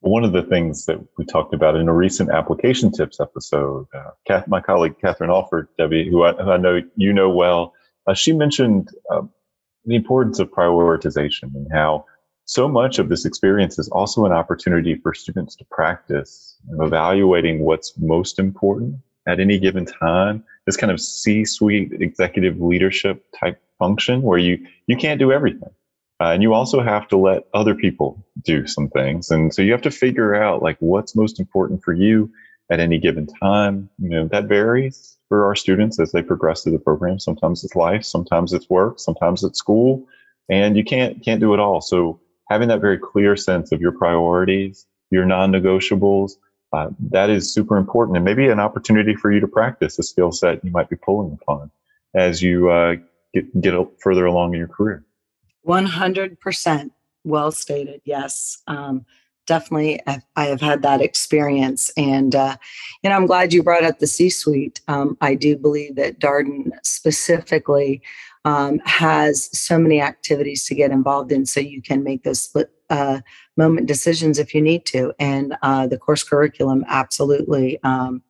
[0.00, 4.42] One of the things that we talked about in a recent application tips episode, uh,
[4.46, 7.74] my colleague Catherine Alford, Debbie, who I, who I know you know well,
[8.06, 9.22] uh, she mentioned uh,
[9.84, 12.04] the importance of prioritization and how
[12.44, 17.92] so much of this experience is also an opportunity for students to practice evaluating what's
[17.98, 18.96] most important
[19.26, 20.42] at any given time.
[20.64, 25.70] This kind of C-suite executive leadership type function where you you can't do everything.
[26.20, 29.30] Uh, and you also have to let other people do some things.
[29.30, 32.30] And so you have to figure out like what's most important for you
[32.70, 33.88] at any given time.
[33.98, 37.18] You know that varies for our students as they progress through the program.
[37.18, 40.06] Sometimes it's life sometimes it's work sometimes it's school.
[40.50, 41.80] And you can't can't do it all.
[41.80, 46.32] So having that very clear sense of your priorities your non-negotiables
[46.72, 50.32] uh, that is super important and maybe an opportunity for you to practice a skill
[50.32, 51.70] set you might be pulling upon
[52.14, 52.94] as you uh,
[53.34, 55.04] get get further along in your career.
[55.62, 56.92] One hundred percent,
[57.24, 58.00] well stated.
[58.04, 59.04] Yes, um,
[59.46, 60.00] definitely.
[60.36, 62.56] I have had that experience, and uh,
[63.02, 64.80] you know, I'm glad you brought up the C-suite.
[64.88, 68.02] Um, I do believe that Darden specifically
[68.44, 72.70] um, has so many activities to get involved in, so you can make those split
[72.88, 73.20] uh,
[73.56, 78.22] moment decisions if you need to, and uh, the course curriculum absolutely um,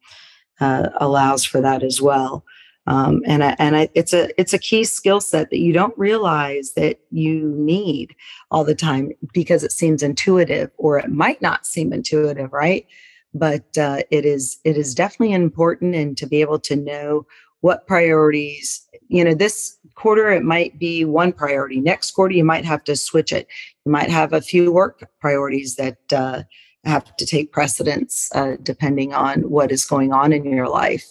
[0.61, 2.45] uh, allows for that as well.
[2.89, 5.97] Um, and I, and I, it's a it's a key skill set that you don't
[5.99, 8.17] realize that you need
[8.51, 12.87] all the time because it seems intuitive or it might not seem intuitive, right?
[13.35, 17.27] But uh, it is it is definitely important, and to be able to know
[17.61, 22.65] what priorities you know this quarter it might be one priority next quarter you might
[22.65, 23.49] have to switch it
[23.85, 26.43] you might have a few work priorities that uh,
[26.85, 31.05] have to take precedence uh, depending on what is going on in your life.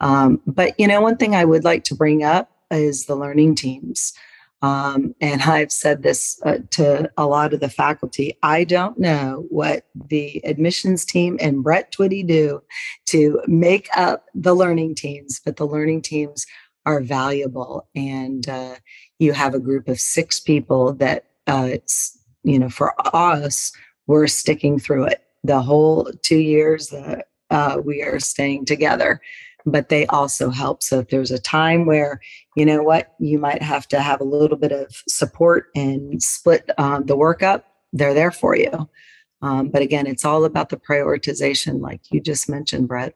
[0.00, 3.54] Um, but, you know, one thing I would like to bring up is the learning
[3.54, 4.12] teams.
[4.62, 8.38] Um, and I've said this uh, to a lot of the faculty.
[8.42, 12.62] I don't know what the admissions team and Brett Twitty do
[13.06, 16.46] to make up the learning teams, but the learning teams
[16.86, 17.88] are valuable.
[17.94, 18.76] And uh,
[19.18, 21.76] you have a group of six people that, uh,
[22.42, 23.72] you know, for us,
[24.12, 25.22] we're sticking through it.
[25.42, 29.20] The whole two years that uh, we are staying together
[29.64, 30.82] but they also help.
[30.82, 32.20] So if there's a time where
[32.56, 36.68] you know what you might have to have a little bit of support and split
[36.78, 38.88] um, the work up they're there for you.
[39.42, 43.14] Um, but again it's all about the prioritization like you just mentioned brett.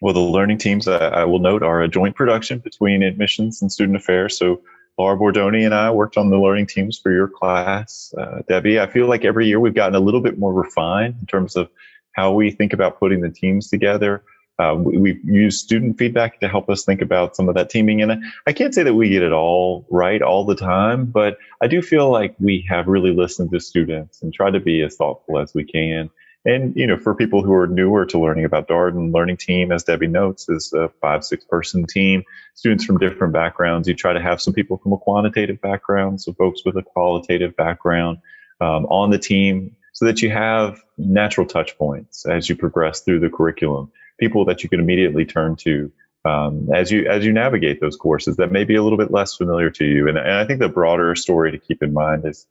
[0.00, 3.96] Well the learning teams i will note are a joint production between admissions and student
[3.96, 4.38] affairs.
[4.38, 4.62] So
[4.98, 8.14] Laura Bordoni and I worked on the learning teams for your class.
[8.16, 11.26] Uh, Debbie, I feel like every year we've gotten a little bit more refined in
[11.26, 11.68] terms of
[12.12, 14.24] how we think about putting the teams together.
[14.58, 18.00] Uh, we, we use student feedback to help us think about some of that teaming.
[18.00, 21.66] And I can't say that we get it all right all the time, but I
[21.66, 25.38] do feel like we have really listened to students and tried to be as thoughtful
[25.38, 26.08] as we can.
[26.46, 29.84] And, you know, for people who are newer to learning about Darden, learning team, as
[29.84, 32.22] Debbie notes, is a five, six person team,
[32.54, 33.88] students from different backgrounds.
[33.88, 37.56] You try to have some people from a quantitative background, some folks with a qualitative
[37.56, 38.18] background
[38.60, 43.20] um, on the team so that you have natural touch points as you progress through
[43.20, 45.92] the curriculum people that you can immediately turn to
[46.24, 49.36] um, as you as you navigate those courses that may be a little bit less
[49.36, 50.08] familiar to you.
[50.08, 52.46] And, and I think the broader story to keep in mind is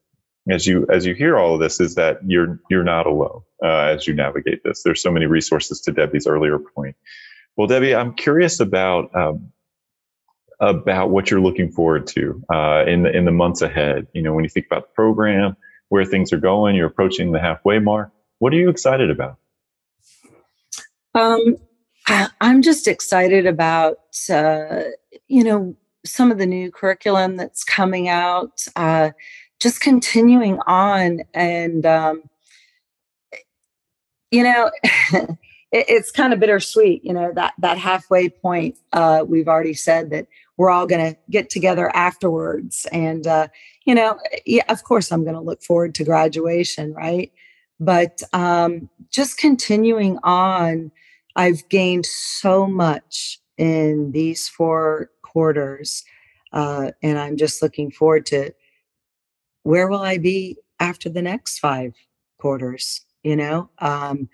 [0.49, 3.93] as you as you hear all of this is that you're you're not alone uh,
[3.95, 4.83] as you navigate this.
[4.83, 6.95] There's so many resources to Debbie's earlier point.
[7.55, 9.51] Well, Debbie, I'm curious about um,
[10.59, 14.07] about what you're looking forward to uh, in the in the months ahead.
[14.13, 15.55] You know, when you think about the program,
[15.89, 18.11] where things are going, you're approaching the halfway mark.
[18.39, 19.37] What are you excited about?
[21.13, 21.57] Um,
[22.41, 23.97] I'm just excited about,
[24.29, 24.83] uh,
[25.27, 25.75] you know,
[26.05, 29.11] some of the new curriculum that's coming out, uh,
[29.59, 31.21] just continuing on.
[31.33, 32.23] And, um,
[34.31, 35.37] you know, it,
[35.71, 38.77] it's kind of bittersweet, you know, that, that halfway point.
[38.93, 40.27] Uh, we've already said that
[40.57, 42.85] we're all going to get together afterwards.
[42.91, 43.47] And, uh,
[43.85, 47.31] you know, yeah, of course, I'm going to look forward to graduation, right?
[47.79, 50.91] But um, just continuing on
[51.35, 56.03] I've gained so much in these four quarters.
[56.53, 58.53] Uh, and I'm just looking forward to
[59.65, 61.93] where will I be after the next five
[62.37, 63.01] quarters?
[63.23, 64.29] You know, um,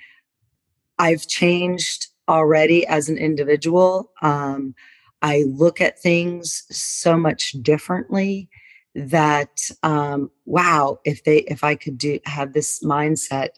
[1.00, 4.12] I've changed already as an individual.
[4.22, 4.76] Um,
[5.22, 8.50] I look at things so much differently
[8.94, 13.52] that um, wow, if they if I could do have this mindset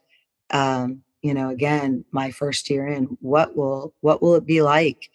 [0.52, 5.10] um, you know again my first year in what will what will it be like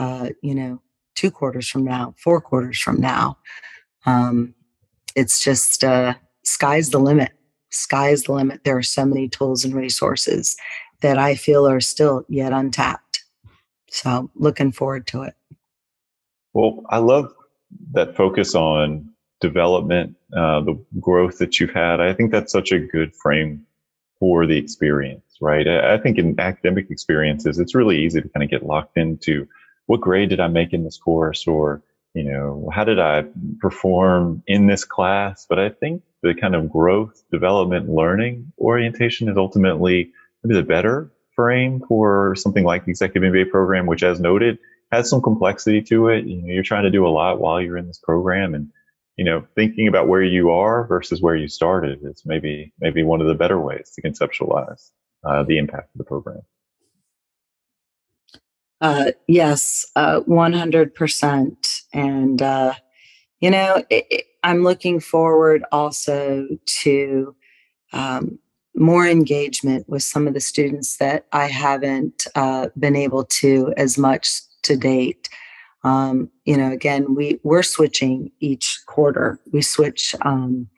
[0.00, 0.80] uh you know
[1.14, 3.38] two quarters from now four quarters from now
[4.06, 4.54] um
[5.16, 7.32] it's just uh sky's the limit.
[7.70, 8.64] Sky's the limit.
[8.64, 10.56] There are so many tools and resources
[11.02, 13.24] that i feel are still yet untapped.
[13.90, 15.34] So looking forward to it.
[16.52, 17.32] Well i love
[17.92, 19.08] that focus on
[19.40, 22.00] development uh, the growth that you've had.
[22.00, 23.64] I think that's such a good frame
[24.18, 25.66] for the experience right?
[25.66, 29.48] I, think in academic experiences, it's really easy to kind of get locked into
[29.86, 31.46] what grade did I make in this course?
[31.46, 31.82] or,
[32.14, 33.24] you know, how did I
[33.60, 35.46] perform in this class?
[35.48, 41.10] But I think the kind of growth, development, learning orientation is ultimately maybe the better
[41.36, 44.58] frame for something like the executive MBA program, which as noted,
[44.90, 46.26] has some complexity to it.
[46.26, 48.70] You know, you're trying to do a lot while you're in this program and
[49.20, 53.20] you know, thinking about where you are versus where you started is maybe maybe one
[53.20, 54.92] of the better ways to conceptualize
[55.28, 56.40] uh, the impact of the program.
[58.80, 61.82] Uh, yes, uh, 100%.
[61.92, 62.74] And, uh,
[63.40, 66.46] you know, it, it, I'm looking forward also
[66.82, 67.34] to
[67.92, 68.38] um,
[68.74, 73.98] more engagement with some of the students that I haven't uh, been able to as
[73.98, 75.28] much to date.
[75.82, 79.40] Um, you know, again, we we're switching each quarter.
[79.52, 80.68] We switch um,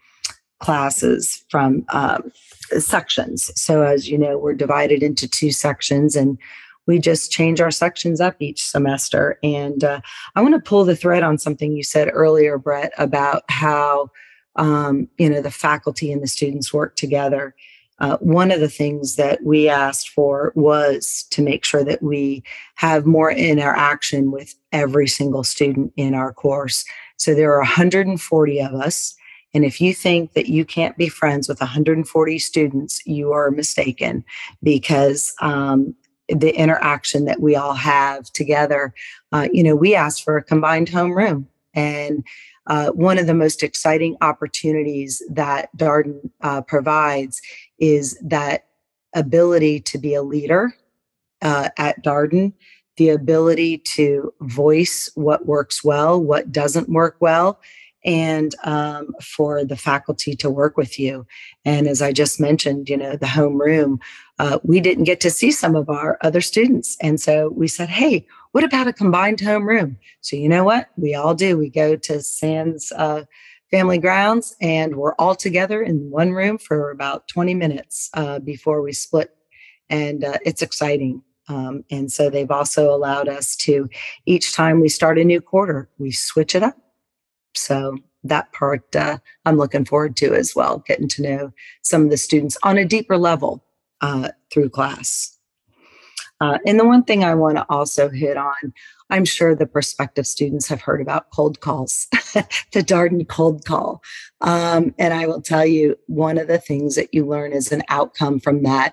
[0.61, 2.33] classes from um,
[2.79, 3.51] sections.
[3.61, 6.39] So, as you know, we're divided into two sections and
[6.87, 9.39] we just change our sections up each semester.
[9.43, 10.01] And uh,
[10.35, 14.11] I want to pull the thread on something you said earlier, Brett, about how
[14.57, 17.55] um, you know the faculty and the students work together.
[17.99, 22.43] Uh, one of the things that we asked for was to make sure that we
[22.75, 26.85] have more interaction with every single student in our course.
[27.17, 29.15] So there are 140 of us.
[29.55, 34.25] And if you think that you can't be friends with 140 students, you are mistaken
[34.63, 35.95] because um,
[36.29, 38.95] the interaction that we all have together,
[39.33, 41.47] uh, you know, we asked for a combined homeroom.
[41.75, 42.25] And
[42.67, 47.41] uh, one of the most exciting opportunities that Darden uh, provides
[47.79, 48.67] is that
[49.15, 50.75] ability to be a leader
[51.43, 52.53] uh, at Darden,
[52.97, 57.61] the ability to voice what works well, what doesn't work well,
[58.05, 61.27] and um, for the faculty to work with you.
[61.65, 64.01] And as I just mentioned, you know, the homeroom,
[64.39, 66.97] uh, we didn't get to see some of our other students.
[67.01, 69.97] And so we said, hey, what about a combined homeroom?
[70.21, 70.89] So, you know what?
[70.97, 71.57] We all do.
[71.57, 73.25] We go to Sands uh,
[73.71, 78.83] Family Grounds and we're all together in one room for about 20 minutes uh, before
[78.83, 79.35] we split.
[79.89, 81.23] And uh, it's exciting.
[81.49, 83.89] Um, and so they've also allowed us to,
[84.27, 86.77] each time we start a new quarter, we switch it up
[87.55, 92.11] so that part uh, I'm looking forward to as well, getting to know some of
[92.11, 93.65] the students on a deeper level
[94.01, 95.39] uh, through class.
[96.41, 98.75] Uh, and the one thing I want to also hit on,
[99.11, 104.03] I'm sure the prospective students have heard about cold calls, the Darden cold call.
[104.41, 107.83] Um, and I will tell you, one of the things that you learn as an
[107.89, 108.93] outcome from that,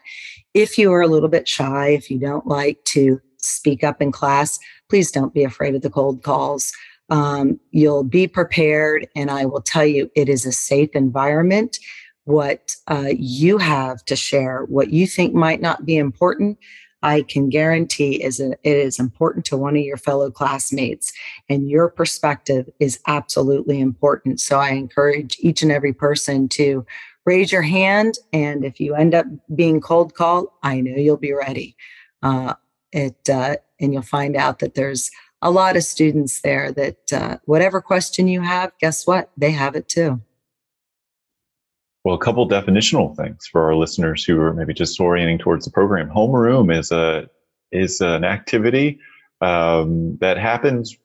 [0.54, 4.12] if you are a little bit shy, if you don't like to speak up in
[4.12, 6.72] class, please don't be afraid of the cold calls.
[7.10, 11.80] Um, you'll be prepared, and I will tell you, it is a safe environment.
[12.26, 16.60] What uh, you have to share, what you think might not be important,
[17.02, 21.12] I can guarantee is a, it is important to one of your fellow classmates,
[21.48, 24.40] and your perspective is absolutely important.
[24.40, 26.86] So I encourage each and every person to
[27.26, 31.34] raise your hand, and if you end up being cold called, I know you'll be
[31.34, 31.76] ready.
[32.22, 32.54] Uh,
[32.92, 35.10] it uh, and you'll find out that there's
[35.42, 39.30] a lot of students there that uh, whatever question you have, guess what?
[39.38, 40.22] They have it too.
[42.04, 45.72] Well, a couple definitional things for our listeners who are maybe just orienting towards the
[45.72, 46.10] program.
[46.10, 47.30] Homeroom is a
[47.72, 49.00] is an activity
[49.42, 50.98] um, that happens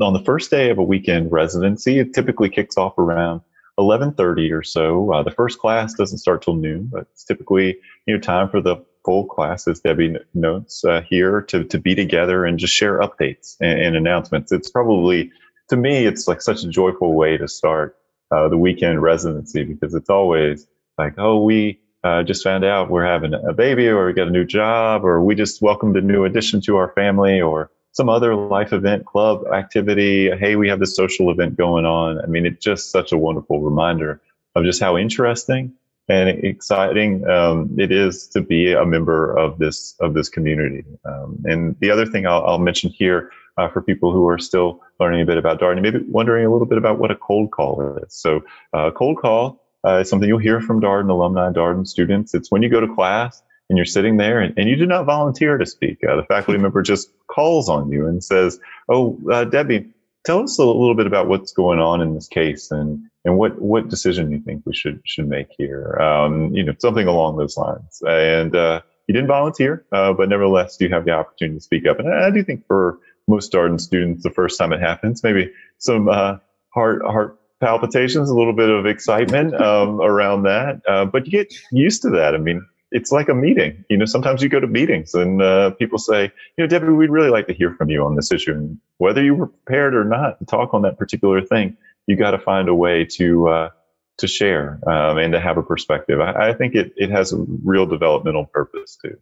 [0.00, 1.98] on the first day of a weekend residency.
[1.98, 3.40] It typically kicks off around
[3.78, 5.12] 11:30 or so.
[5.12, 8.60] Uh, the first class doesn't start till noon, but it's typically you know time for
[8.60, 13.00] the full class, as Debbie notes uh, here, to to be together and just share
[13.00, 14.52] updates and, and announcements.
[14.52, 15.30] It's probably
[15.68, 17.96] to me, it's like such a joyful way to start
[18.30, 20.66] uh, the weekend residency because it's always
[20.98, 24.32] like, oh, we uh, just found out we're having a baby or we got a
[24.32, 28.34] new job or we just welcomed a new addition to our family or some other
[28.34, 30.30] life event, club activity.
[30.36, 32.20] Hey, we have this social event going on.
[32.20, 34.20] I mean, it's just such a wonderful reminder
[34.54, 35.72] of just how interesting
[36.08, 40.84] and exciting um, it is to be a member of this of this community.
[41.04, 44.80] Um, and the other thing I'll, I'll mention here uh, for people who are still
[44.98, 47.98] learning a bit about Darden, maybe wondering a little bit about what a cold call
[48.02, 48.14] is.
[48.14, 48.42] So,
[48.72, 52.34] uh, cold call uh, is something you'll hear from Darden alumni, Darden students.
[52.34, 55.04] It's when you go to class and you're sitting there and, and you do not
[55.04, 55.98] volunteer to speak.
[56.08, 59.92] Uh, the faculty member just calls on you and says, "Oh, uh, Debbie,
[60.24, 63.60] tell us a little bit about what's going on in this case and and what
[63.60, 65.96] what decision you think we should should make here.
[66.00, 70.88] Um, you know, something along those lines." And uh, you didn't volunteer, but nevertheless, you
[70.88, 71.98] have the opportunity to speak up.
[71.98, 72.98] And I, I do think for
[73.28, 75.22] most Darden students the first time it happens.
[75.22, 76.36] Maybe some uh,
[76.74, 81.54] heart heart palpitations, a little bit of excitement um, around that, uh, but you get
[81.70, 82.34] used to that.
[82.34, 83.84] I mean, it's like a meeting.
[83.88, 86.24] You know, sometimes you go to meetings and uh, people say,
[86.56, 89.22] you know, Debbie, we'd really like to hear from you on this issue, and whether
[89.22, 91.76] you were prepared or not to talk on that particular thing,
[92.06, 93.70] you got to find a way to uh,
[94.18, 96.20] to share um, and to have a perspective.
[96.20, 99.18] I, I think it it has a real developmental purpose too.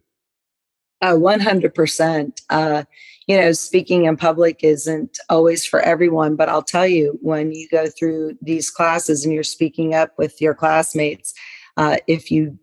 [1.01, 2.41] Uh, 100%.
[2.51, 2.83] Uh,
[3.25, 7.67] you know, speaking in public isn't always for everyone, but I'll tell you, when you
[7.69, 11.33] go through these classes and you're speaking up with your classmates,
[11.77, 12.59] uh, if you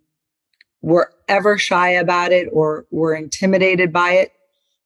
[0.82, 4.32] were ever shy about it or were intimidated by it,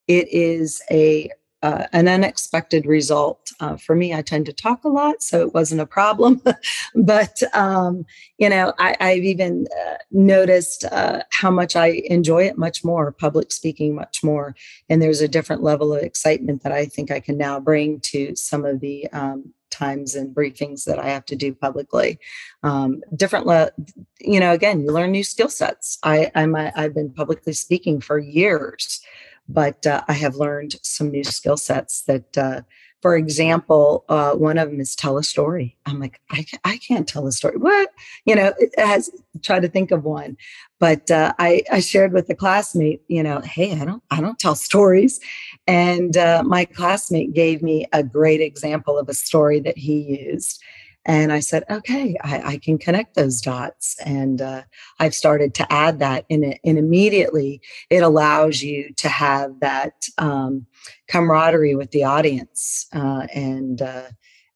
[0.08, 1.30] it is a
[1.62, 3.52] uh, an unexpected result.
[3.60, 6.42] Uh, for me, I tend to talk a lot, so it wasn't a problem.
[6.96, 8.04] but, um,
[8.38, 13.12] you know, I, have even uh, noticed uh, how much I enjoy it much more,
[13.12, 14.56] public speaking much more.
[14.88, 18.34] And there's a different level of excitement that I think I can now bring to
[18.34, 22.20] some of the um, times and briefings that I have to do publicly.
[22.62, 23.72] Um, different, le-
[24.20, 25.98] you know, again, you learn new skill sets.
[26.04, 29.00] I, I'm, I've been publicly speaking for years
[29.48, 32.62] but uh, I have learned some new skill sets that, uh,
[33.00, 35.76] for example, uh, one of them is tell a story.
[35.86, 37.56] I'm like, I, I can't tell a story.
[37.56, 37.90] What?
[38.24, 39.10] You know, it has
[39.42, 40.36] try to think of one.
[40.78, 44.38] But uh, I, I shared with a classmate, you know, hey, I don't, I don't
[44.38, 45.20] tell stories.
[45.66, 50.62] And uh, my classmate gave me a great example of a story that he used.
[51.04, 53.96] And I said, okay, I, I can connect those dots.
[54.04, 54.62] And uh,
[55.00, 56.60] I've started to add that in it.
[56.64, 57.60] And immediately
[57.90, 60.66] it allows you to have that um,
[61.08, 62.86] camaraderie with the audience.
[62.92, 64.08] Uh, and uh,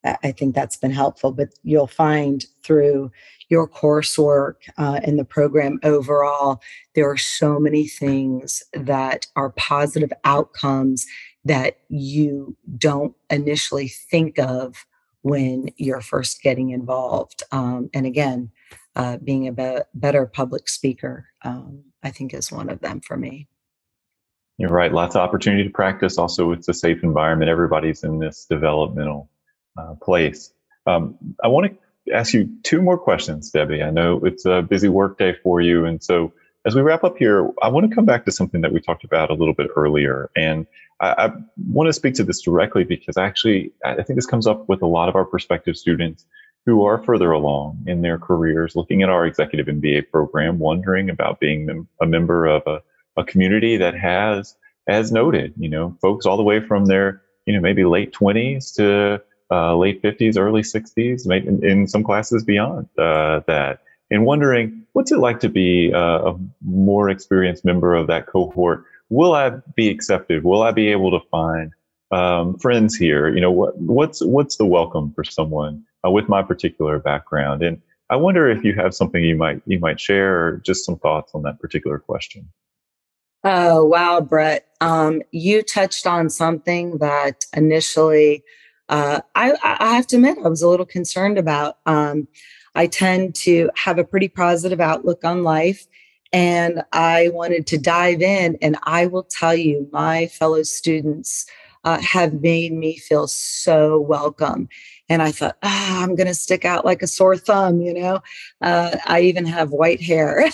[0.03, 1.31] I think that's been helpful.
[1.31, 3.11] But you'll find through
[3.49, 6.61] your coursework uh, and the program overall,
[6.95, 11.05] there are so many things that are positive outcomes
[11.45, 14.85] that you don't initially think of
[15.21, 17.43] when you're first getting involved.
[17.51, 18.51] Um, and again,
[18.95, 23.15] uh, being a be- better public speaker, um, I think, is one of them for
[23.17, 23.47] me.
[24.57, 24.91] You're right.
[24.91, 26.17] Lots of opportunity to practice.
[26.17, 27.49] Also, it's a safe environment.
[27.49, 29.29] Everybody's in this developmental
[29.77, 30.51] uh, place.
[30.85, 33.83] Um, I want to ask you two more questions, Debbie.
[33.83, 35.85] I know it's a busy work day for you.
[35.85, 36.33] And so,
[36.65, 39.05] as we wrap up here, I want to come back to something that we talked
[39.05, 40.29] about a little bit earlier.
[40.35, 40.65] And
[40.99, 41.31] I, I
[41.69, 44.87] want to speak to this directly because actually, I think this comes up with a
[44.87, 46.25] lot of our prospective students
[46.65, 51.39] who are further along in their careers, looking at our executive MBA program, wondering about
[51.39, 52.81] being mem- a member of a,
[53.15, 54.55] a community that has,
[54.87, 58.75] as noted, you know, folks all the way from their, you know, maybe late 20s
[58.75, 59.21] to
[59.51, 63.79] uh, late 50s, early 60s, maybe in, some classes beyond uh, that,
[64.11, 68.83] and wondering what's it like to be uh, a more experienced member of that cohort.
[69.09, 70.43] Will I be accepted?
[70.43, 71.71] Will I be able to find
[72.11, 73.29] um, friends here?
[73.29, 77.63] You know, what, what's what's the welcome for someone uh, with my particular background?
[77.63, 80.97] And I wonder if you have something you might you might share, or just some
[80.97, 82.49] thoughts on that particular question.
[83.43, 84.65] Oh wow, Brett!
[84.81, 88.43] Um, you touched on something that initially
[88.89, 91.77] uh, I, I, have to admit I was a little concerned about.
[91.85, 92.27] Um,
[92.75, 95.87] I tend to have a pretty positive outlook on life,
[96.31, 98.57] and I wanted to dive in.
[98.61, 101.45] And I will tell you, my fellow students
[101.83, 104.69] uh, have made me feel so welcome.
[105.09, 108.19] And I thought, ah, I'm going to stick out like a sore thumb, you know.
[108.61, 110.49] Uh, I even have white hair.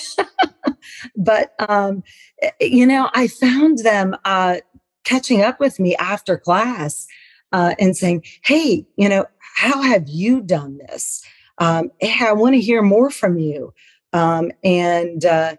[1.18, 2.04] but, um,
[2.42, 4.58] eh, you know, I found them uh,
[5.04, 7.08] catching up with me after class
[7.54, 9.26] uh, and saying, hey, you know,
[9.56, 11.24] how have you done this?
[11.60, 13.74] Um, hey, I want to hear more from you.
[14.12, 15.56] Um, and uh,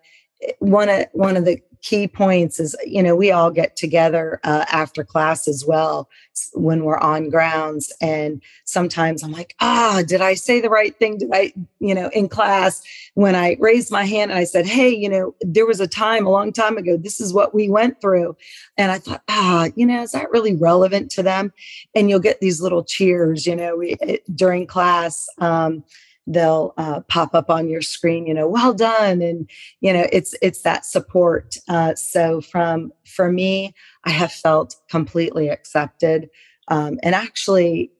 [0.58, 4.64] one of one of the key points is you know we all get together uh,
[4.72, 6.08] after class as well
[6.54, 7.92] when we're on grounds.
[8.00, 11.18] And sometimes i'm like ah did i say the right thing?
[11.18, 12.82] Did i you know in class?
[13.12, 16.26] When i raised my hand and i said hey you know there was a time
[16.26, 18.34] a long time ago this is what we went through.
[18.78, 21.52] And i thought ah you know is that really relevant to them?
[21.94, 23.96] And you'll get these little cheers you know we,
[24.34, 25.84] during class um,
[26.26, 29.48] they'll uh, pop up on your screen you know well done and
[29.80, 35.48] you know it's it's that support uh, so from for me i have felt completely
[35.48, 36.28] accepted
[36.68, 37.90] um, and actually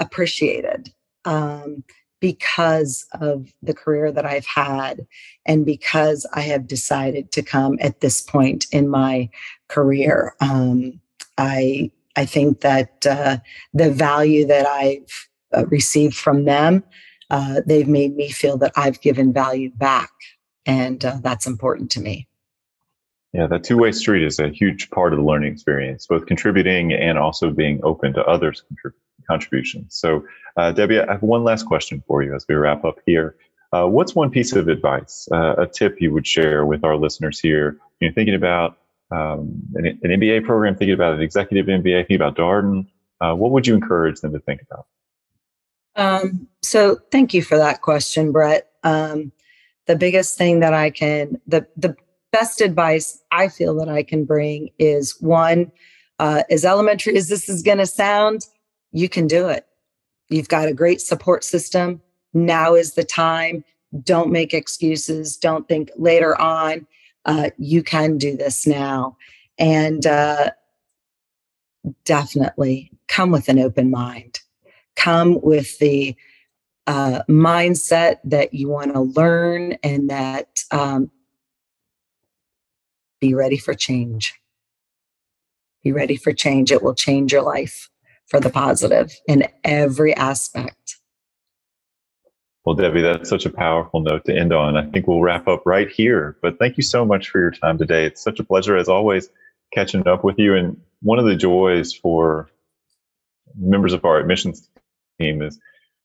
[0.00, 0.92] appreciated
[1.24, 1.82] um,
[2.20, 5.06] because of the career that I've had
[5.46, 9.28] and because I have decided to come at this point in my
[9.68, 10.34] career.
[10.40, 11.00] Um,
[11.36, 13.38] I I think that uh,
[13.72, 16.84] the value that I've uh, received from them
[17.34, 20.12] uh, they've made me feel that I've given value back.
[20.66, 22.28] And uh, that's important to me.
[23.32, 26.92] Yeah, that two way street is a huge part of the learning experience, both contributing
[26.92, 28.92] and also being open to others' contrib-
[29.28, 29.96] contributions.
[29.96, 30.24] So,
[30.56, 33.34] uh, Debbie, I have one last question for you as we wrap up here.
[33.72, 37.40] Uh, what's one piece of advice, uh, a tip you would share with our listeners
[37.40, 37.78] here?
[37.98, 38.78] You know, thinking about
[39.10, 42.86] um, an, an, MBA program, thinking about an executive MBA, thinking about Darden,
[43.20, 44.86] uh, what would you encourage them to think about?
[45.96, 48.70] Um, so thank you for that question, Brett.
[48.82, 49.32] Um,
[49.86, 51.96] the biggest thing that I can, the the
[52.32, 55.70] best advice I feel that I can bring is one,
[56.18, 58.46] uh, as elementary as this is going to sound,
[58.92, 59.66] you can do it.
[60.30, 62.00] You've got a great support system.
[62.32, 63.64] Now is the time.
[64.02, 65.36] Don't make excuses.
[65.36, 66.86] Don't think later on.
[67.24, 69.16] Uh, you can do this now.
[69.58, 70.50] And uh,
[72.04, 74.40] definitely come with an open mind
[74.96, 76.16] come with the
[76.86, 81.10] uh, mindset that you want to learn and that um,
[83.20, 84.34] be ready for change.
[85.82, 86.72] Be ready for change.
[86.72, 87.90] It will change your life
[88.26, 90.96] for the positive in every aspect.
[92.64, 94.76] Well, Debbie, that's such a powerful note to end on.
[94.76, 96.38] I think we'll wrap up right here.
[96.40, 98.06] But thank you so much for your time today.
[98.06, 99.28] It's such a pleasure, as always,
[99.74, 100.54] catching up with you.
[100.54, 102.48] And one of the joys for
[103.56, 104.68] members of our admissions
[105.18, 105.58] team is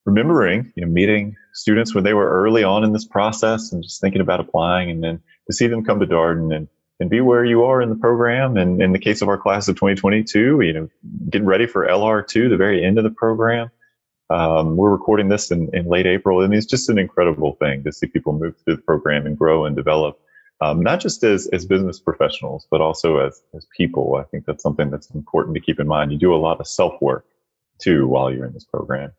[0.05, 4.01] remembering, you know, meeting students when they were early on in this process and just
[4.01, 6.68] thinking about applying and then to see them come to Darden and,
[6.99, 8.57] and be where you are in the program.
[8.57, 10.89] And in the case of our class of 2022, you know,
[11.30, 13.72] getting ready for LR2, the very end of the program.
[14.32, 17.91] Um, we're recording this in, in late April, and it's just an incredible thing to
[17.91, 20.20] see people move through the program and grow and develop,
[20.62, 24.18] um, not just as, as business professionals, but also as, as people.
[24.20, 26.12] I think that's something that's important to keep in mind.
[26.12, 27.26] You do a lot of self work
[27.80, 29.11] too while you're in this program.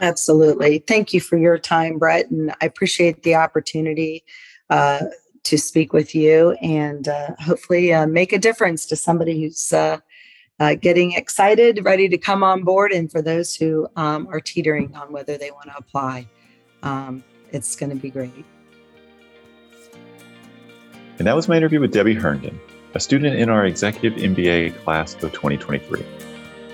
[0.00, 0.78] Absolutely.
[0.78, 2.30] Thank you for your time, Brett.
[2.30, 4.24] And I appreciate the opportunity
[4.68, 5.04] uh,
[5.44, 9.98] to speak with you and uh, hopefully uh, make a difference to somebody who's uh,
[10.58, 14.94] uh, getting excited, ready to come on board, and for those who um, are teetering
[14.94, 16.26] on whether they want to apply.
[16.82, 18.44] Um, it's going to be great.
[21.18, 22.58] And that was my interview with Debbie Herndon,
[22.94, 26.04] a student in our Executive MBA class of 2023.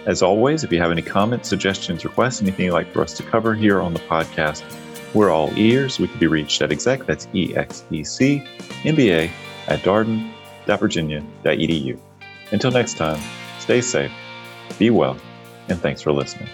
[0.08, 3.22] As always, if you have any comments, suggestions, requests, anything you'd like for us to
[3.22, 4.64] cover here on the podcast,
[5.12, 5.98] we're all ears.
[5.98, 8.42] We can be reached at exec, that's E-X-E-C,
[8.84, 9.30] MBA
[9.66, 12.00] at darden.virginia.edu.
[12.52, 13.20] Until next time,
[13.58, 14.10] stay safe,
[14.78, 15.18] be well,
[15.68, 16.48] and thanks for listening.